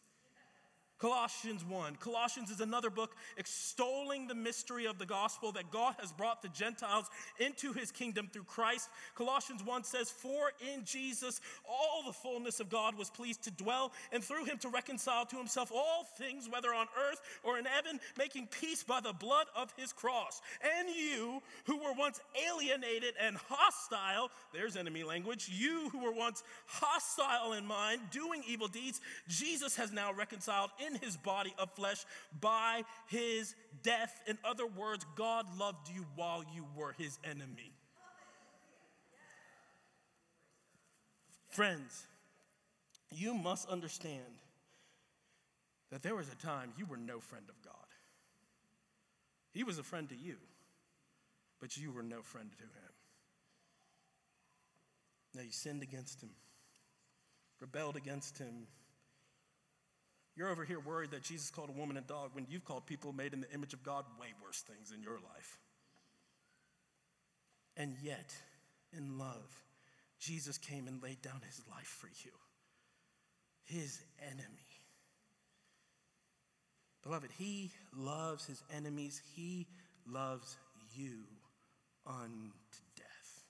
Colossians 0.98 1.64
1. 1.64 1.96
Colossians 1.96 2.50
is 2.50 2.60
another 2.60 2.90
book 2.90 3.14
extolling 3.36 4.26
the 4.26 4.34
mystery 4.34 4.86
of 4.86 4.98
the 4.98 5.06
gospel 5.06 5.52
that 5.52 5.70
God 5.70 5.94
has 6.00 6.10
brought 6.10 6.42
the 6.42 6.48
Gentiles 6.48 7.06
into 7.38 7.72
his 7.72 7.92
kingdom 7.92 8.28
through 8.32 8.44
Christ. 8.44 8.88
Colossians 9.14 9.62
1 9.62 9.84
says, 9.84 10.10
For 10.10 10.52
in 10.74 10.84
Jesus 10.84 11.40
all 11.68 12.02
the 12.04 12.12
fullness 12.12 12.58
of 12.58 12.68
God 12.68 12.98
was 12.98 13.10
pleased 13.10 13.44
to 13.44 13.52
dwell, 13.52 13.92
and 14.12 14.24
through 14.24 14.44
him 14.44 14.58
to 14.58 14.68
reconcile 14.68 15.24
to 15.26 15.36
himself 15.36 15.70
all 15.72 16.04
things, 16.16 16.48
whether 16.50 16.74
on 16.74 16.86
earth 17.08 17.20
or 17.44 17.58
in 17.58 17.64
heaven, 17.64 18.00
making 18.18 18.48
peace 18.48 18.82
by 18.82 19.00
the 19.00 19.12
blood 19.12 19.46
of 19.54 19.72
his 19.76 19.92
cross. 19.92 20.40
And 20.78 20.88
you, 20.88 21.40
who 21.66 21.76
were 21.76 21.94
once 21.96 22.20
alienated 22.48 23.14
and 23.20 23.36
hostile, 23.48 24.30
there's 24.52 24.76
enemy 24.76 25.04
language, 25.04 25.48
you 25.52 25.90
who 25.90 26.02
were 26.02 26.12
once 26.12 26.42
hostile 26.66 27.52
in 27.52 27.64
mind, 27.64 28.00
doing 28.10 28.42
evil 28.48 28.66
deeds, 28.68 29.00
Jesus 29.28 29.76
has 29.76 29.92
now 29.92 30.12
reconciled 30.12 30.70
in 30.84 30.87
in 30.88 30.96
his 30.96 31.16
body 31.16 31.54
of 31.58 31.70
flesh 31.72 32.04
by 32.40 32.82
his 33.06 33.54
death. 33.82 34.22
In 34.26 34.38
other 34.44 34.66
words, 34.66 35.04
God 35.16 35.46
loved 35.58 35.88
you 35.94 36.06
while 36.16 36.44
you 36.54 36.64
were 36.76 36.94
his 36.98 37.18
enemy. 37.24 37.72
Friends, 41.48 42.06
you 43.10 43.34
must 43.34 43.68
understand 43.68 44.42
that 45.90 46.02
there 46.02 46.14
was 46.14 46.28
a 46.30 46.36
time 46.36 46.72
you 46.76 46.86
were 46.86 46.96
no 46.96 47.20
friend 47.20 47.46
of 47.48 47.60
God. 47.62 47.74
He 49.52 49.64
was 49.64 49.78
a 49.78 49.82
friend 49.82 50.08
to 50.10 50.16
you, 50.16 50.36
but 51.60 51.76
you 51.76 51.90
were 51.90 52.02
no 52.02 52.22
friend 52.22 52.50
to 52.58 52.64
him. 52.64 52.92
Now 55.34 55.42
you 55.42 55.50
sinned 55.50 55.82
against 55.82 56.22
him, 56.22 56.30
rebelled 57.60 57.96
against 57.96 58.38
him, 58.38 58.66
you're 60.38 60.50
over 60.50 60.64
here 60.64 60.78
worried 60.78 61.10
that 61.10 61.24
Jesus 61.24 61.50
called 61.50 61.68
a 61.68 61.72
woman 61.72 61.96
a 61.96 62.00
dog 62.00 62.30
when 62.32 62.46
you've 62.48 62.64
called 62.64 62.86
people 62.86 63.12
made 63.12 63.32
in 63.32 63.40
the 63.40 63.50
image 63.50 63.74
of 63.74 63.82
God 63.82 64.04
way 64.20 64.28
worse 64.40 64.60
things 64.60 64.92
in 64.94 65.02
your 65.02 65.14
life. 65.14 65.58
And 67.76 67.96
yet, 68.00 68.32
in 68.96 69.18
love, 69.18 69.64
Jesus 70.20 70.56
came 70.56 70.86
and 70.86 71.02
laid 71.02 71.20
down 71.22 71.40
his 71.44 71.60
life 71.68 71.98
for 72.00 72.06
you, 72.24 72.30
his 73.64 74.00
enemy. 74.22 74.44
Beloved, 77.02 77.30
he 77.36 77.72
loves 77.96 78.46
his 78.46 78.62
enemies, 78.72 79.20
he 79.34 79.66
loves 80.06 80.56
you 80.94 81.16
unto 82.06 82.80
death. 82.96 83.42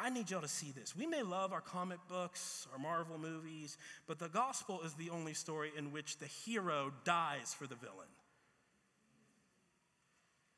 I 0.00 0.10
need 0.10 0.30
y'all 0.30 0.40
to 0.40 0.48
see 0.48 0.72
this. 0.72 0.96
We 0.96 1.06
may 1.06 1.22
love 1.22 1.52
our 1.52 1.60
comic 1.60 1.98
books, 2.08 2.66
our 2.72 2.78
Marvel 2.78 3.18
movies, 3.18 3.78
but 4.06 4.18
the 4.18 4.28
gospel 4.28 4.80
is 4.84 4.94
the 4.94 5.10
only 5.10 5.34
story 5.34 5.70
in 5.76 5.92
which 5.92 6.18
the 6.18 6.26
hero 6.26 6.92
dies 7.04 7.54
for 7.54 7.66
the 7.66 7.74
villain. 7.74 8.08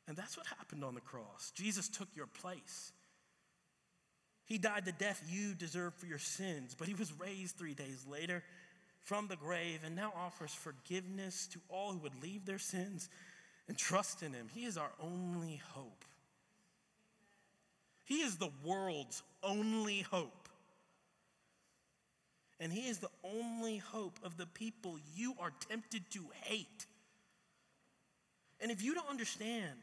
And 0.07 0.17
that's 0.17 0.35
what 0.35 0.47
happened 0.47 0.83
on 0.83 0.95
the 0.95 1.01
cross. 1.01 1.51
Jesus 1.55 1.87
took 1.87 2.07
your 2.15 2.25
place. 2.25 2.91
He 4.45 4.57
died 4.57 4.85
the 4.85 4.91
death 4.91 5.21
you 5.29 5.53
deserve 5.53 5.93
for 5.93 6.07
your 6.07 6.17
sins, 6.17 6.75
but 6.77 6.87
he 6.87 6.95
was 6.95 7.13
raised 7.19 7.55
three 7.55 7.75
days 7.75 8.05
later 8.09 8.43
from 9.03 9.27
the 9.27 9.35
grave 9.35 9.81
and 9.85 9.95
now 9.95 10.11
offers 10.15 10.53
forgiveness 10.53 11.47
to 11.53 11.59
all 11.69 11.91
who 11.91 11.99
would 11.99 12.23
leave 12.23 12.45
their 12.45 12.57
sins 12.57 13.09
and 13.67 13.77
trust 13.77 14.23
in 14.23 14.33
him. 14.33 14.47
He 14.51 14.65
is 14.65 14.77
our 14.77 14.91
only 14.99 15.61
hope. 15.73 16.03
He 18.09 18.21
is 18.21 18.37
the 18.37 18.49
world's 18.65 19.21
only 19.43 20.01
hope. 20.01 20.49
And 22.59 22.73
He 22.73 22.89
is 22.89 22.97
the 22.97 23.11
only 23.23 23.77
hope 23.77 24.17
of 24.23 24.35
the 24.35 24.47
people 24.47 24.97
you 25.15 25.35
are 25.39 25.51
tempted 25.69 26.09
to 26.13 26.21
hate. 26.41 26.87
And 28.59 28.71
if 28.71 28.83
you 28.83 28.95
don't 28.95 29.07
understand 29.07 29.77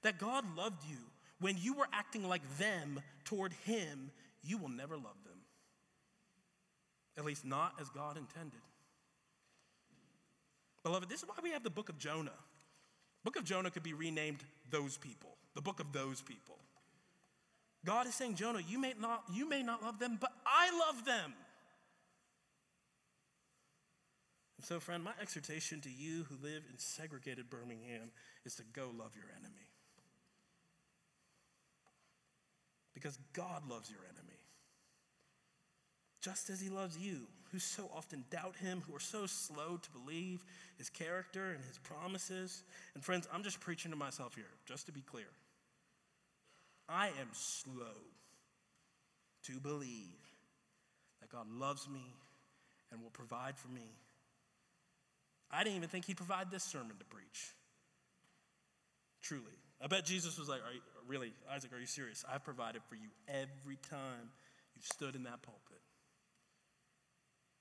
that 0.00 0.18
God 0.18 0.44
loved 0.56 0.82
you 0.88 0.96
when 1.40 1.56
you 1.60 1.74
were 1.74 1.86
acting 1.92 2.26
like 2.26 2.40
them 2.56 3.00
toward 3.26 3.52
Him, 3.66 4.12
you 4.42 4.56
will 4.56 4.70
never 4.70 4.96
love 4.96 5.22
them. 5.26 5.38
At 7.18 7.26
least 7.26 7.44
not 7.44 7.74
as 7.78 7.90
God 7.90 8.16
intended. 8.16 8.60
Beloved, 10.84 11.10
this 11.10 11.22
is 11.22 11.28
why 11.28 11.34
we 11.42 11.50
have 11.50 11.64
the 11.64 11.70
book 11.70 11.90
of 11.90 11.98
Jonah. 11.98 12.30
Book 13.24 13.36
of 13.36 13.44
Jonah 13.44 13.70
could 13.70 13.82
be 13.82 13.92
renamed 13.92 14.38
those 14.70 14.96
people, 14.96 15.36
the 15.54 15.60
book 15.60 15.80
of 15.80 15.92
those 15.92 16.22
people. 16.22 16.56
God 17.84 18.06
is 18.06 18.14
saying, 18.14 18.34
Jonah, 18.34 18.60
you 18.66 18.78
may 18.78 18.94
not, 19.00 19.24
you 19.32 19.48
may 19.48 19.62
not 19.62 19.82
love 19.82 19.98
them, 19.98 20.18
but 20.20 20.32
I 20.44 20.70
love 20.86 21.04
them. 21.04 21.34
And 24.56 24.66
so, 24.66 24.80
friend, 24.80 25.04
my 25.04 25.12
exhortation 25.22 25.80
to 25.82 25.90
you 25.90 26.24
who 26.24 26.34
live 26.42 26.64
in 26.70 26.78
segregated 26.78 27.48
Birmingham 27.48 28.10
is 28.44 28.56
to 28.56 28.64
go 28.72 28.90
love 28.96 29.12
your 29.14 29.30
enemy. 29.38 29.68
Because 32.92 33.18
God 33.32 33.68
loves 33.68 33.88
your 33.88 34.00
enemy. 34.00 34.34
Just 36.20 36.50
as 36.50 36.60
he 36.60 36.68
loves 36.68 36.98
you, 36.98 37.28
who 37.52 37.60
so 37.60 37.88
often 37.96 38.24
doubt 38.30 38.56
him, 38.56 38.82
who 38.86 38.94
are 38.94 39.00
so 39.00 39.26
slow 39.26 39.78
to 39.80 39.90
believe 39.90 40.44
his 40.76 40.90
character 40.90 41.52
and 41.52 41.64
his 41.64 41.78
promises. 41.78 42.64
And 42.94 43.04
friends, 43.04 43.28
I'm 43.32 43.44
just 43.44 43.60
preaching 43.60 43.92
to 43.92 43.96
myself 43.96 44.34
here, 44.34 44.50
just 44.66 44.86
to 44.86 44.92
be 44.92 45.00
clear. 45.00 45.28
I 46.88 47.08
am 47.08 47.28
slow 47.32 47.96
to 49.44 49.60
believe 49.60 50.18
that 51.20 51.30
God 51.30 51.46
loves 51.50 51.88
me 51.88 52.04
and 52.90 53.02
will 53.02 53.10
provide 53.10 53.58
for 53.58 53.68
me. 53.68 53.90
I 55.50 55.64
didn't 55.64 55.76
even 55.76 55.88
think 55.88 56.06
He'd 56.06 56.16
provide 56.16 56.50
this 56.50 56.64
sermon 56.64 56.96
to 56.98 57.04
preach. 57.04 57.52
Truly. 59.22 59.44
I 59.82 59.86
bet 59.86 60.04
Jesus 60.04 60.38
was 60.38 60.48
like, 60.48 60.60
you, 60.72 60.80
Really, 61.06 61.32
Isaac, 61.54 61.72
are 61.72 61.78
you 61.78 61.86
serious? 61.86 62.24
I've 62.30 62.44
provided 62.44 62.82
for 62.88 62.94
you 62.94 63.08
every 63.28 63.78
time 63.90 64.30
you've 64.74 64.84
stood 64.84 65.14
in 65.14 65.24
that 65.24 65.42
pulpit. 65.42 65.80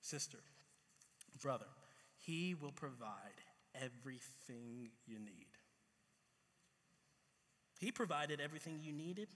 Sister, 0.02 0.38
brother, 1.42 1.66
He 2.26 2.56
will 2.56 2.72
provide 2.72 3.42
everything 3.76 4.90
you 5.06 5.20
need. 5.20 5.57
He 7.80 7.92
provided 7.92 8.42
everything 8.42 8.80
you 8.82 8.92
needed, 8.92 9.28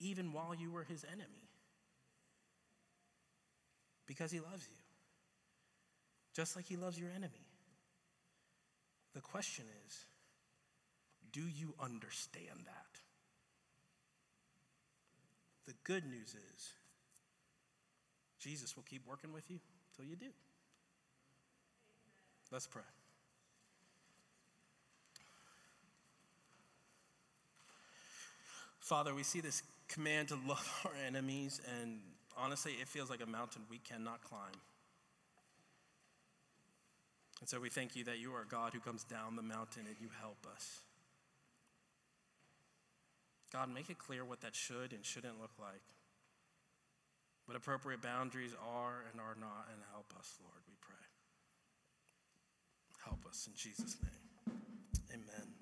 even 0.00 0.32
while 0.32 0.54
you 0.54 0.70
were 0.70 0.84
his 0.84 1.04
enemy, 1.04 1.48
because 4.06 4.30
he 4.30 4.40
loves 4.40 4.66
you, 4.68 4.76
just 6.34 6.56
like 6.56 6.64
he 6.64 6.76
loves 6.76 6.98
your 6.98 7.10
enemy. 7.10 7.46
The 9.14 9.20
question 9.20 9.66
is 9.86 10.06
do 11.32 11.42
you 11.42 11.74
understand 11.80 12.60
that? 12.64 13.00
The 15.66 15.74
good 15.84 16.04
news 16.04 16.34
is 16.34 16.72
Jesus 18.38 18.76
will 18.76 18.82
keep 18.82 19.06
working 19.06 19.32
with 19.32 19.50
you 19.50 19.60
till 19.96 20.04
you 20.04 20.16
do. 20.16 20.26
Let's 22.50 22.66
pray. 22.66 22.82
Father, 28.82 29.14
we 29.14 29.22
see 29.22 29.40
this 29.40 29.62
command 29.88 30.28
to 30.28 30.34
love 30.46 30.68
our 30.84 30.92
enemies, 31.06 31.60
and 31.80 32.00
honestly, 32.36 32.72
it 32.80 32.88
feels 32.88 33.08
like 33.08 33.22
a 33.22 33.26
mountain 33.26 33.62
we 33.70 33.78
cannot 33.78 34.22
climb. 34.24 34.60
And 37.40 37.48
so 37.48 37.60
we 37.60 37.70
thank 37.70 37.96
you 37.96 38.04
that 38.04 38.18
you 38.18 38.32
are 38.34 38.44
God 38.44 38.72
who 38.72 38.80
comes 38.80 39.04
down 39.04 39.36
the 39.36 39.42
mountain 39.42 39.82
and 39.86 39.96
you 40.00 40.08
help 40.20 40.46
us. 40.52 40.80
God, 43.52 43.72
make 43.72 43.88
it 43.90 43.98
clear 43.98 44.24
what 44.24 44.40
that 44.40 44.54
should 44.54 44.92
and 44.92 45.04
shouldn't 45.04 45.40
look 45.40 45.50
like, 45.60 45.82
what 47.46 47.56
appropriate 47.56 48.02
boundaries 48.02 48.54
are 48.66 49.04
and 49.10 49.20
are 49.20 49.36
not, 49.38 49.68
and 49.70 49.80
help 49.92 50.12
us, 50.18 50.38
Lord, 50.42 50.62
we 50.66 50.74
pray. 50.80 50.94
Help 53.04 53.26
us 53.28 53.46
in 53.46 53.54
Jesus' 53.54 53.96
name. 54.02 54.58
Amen. 55.12 55.61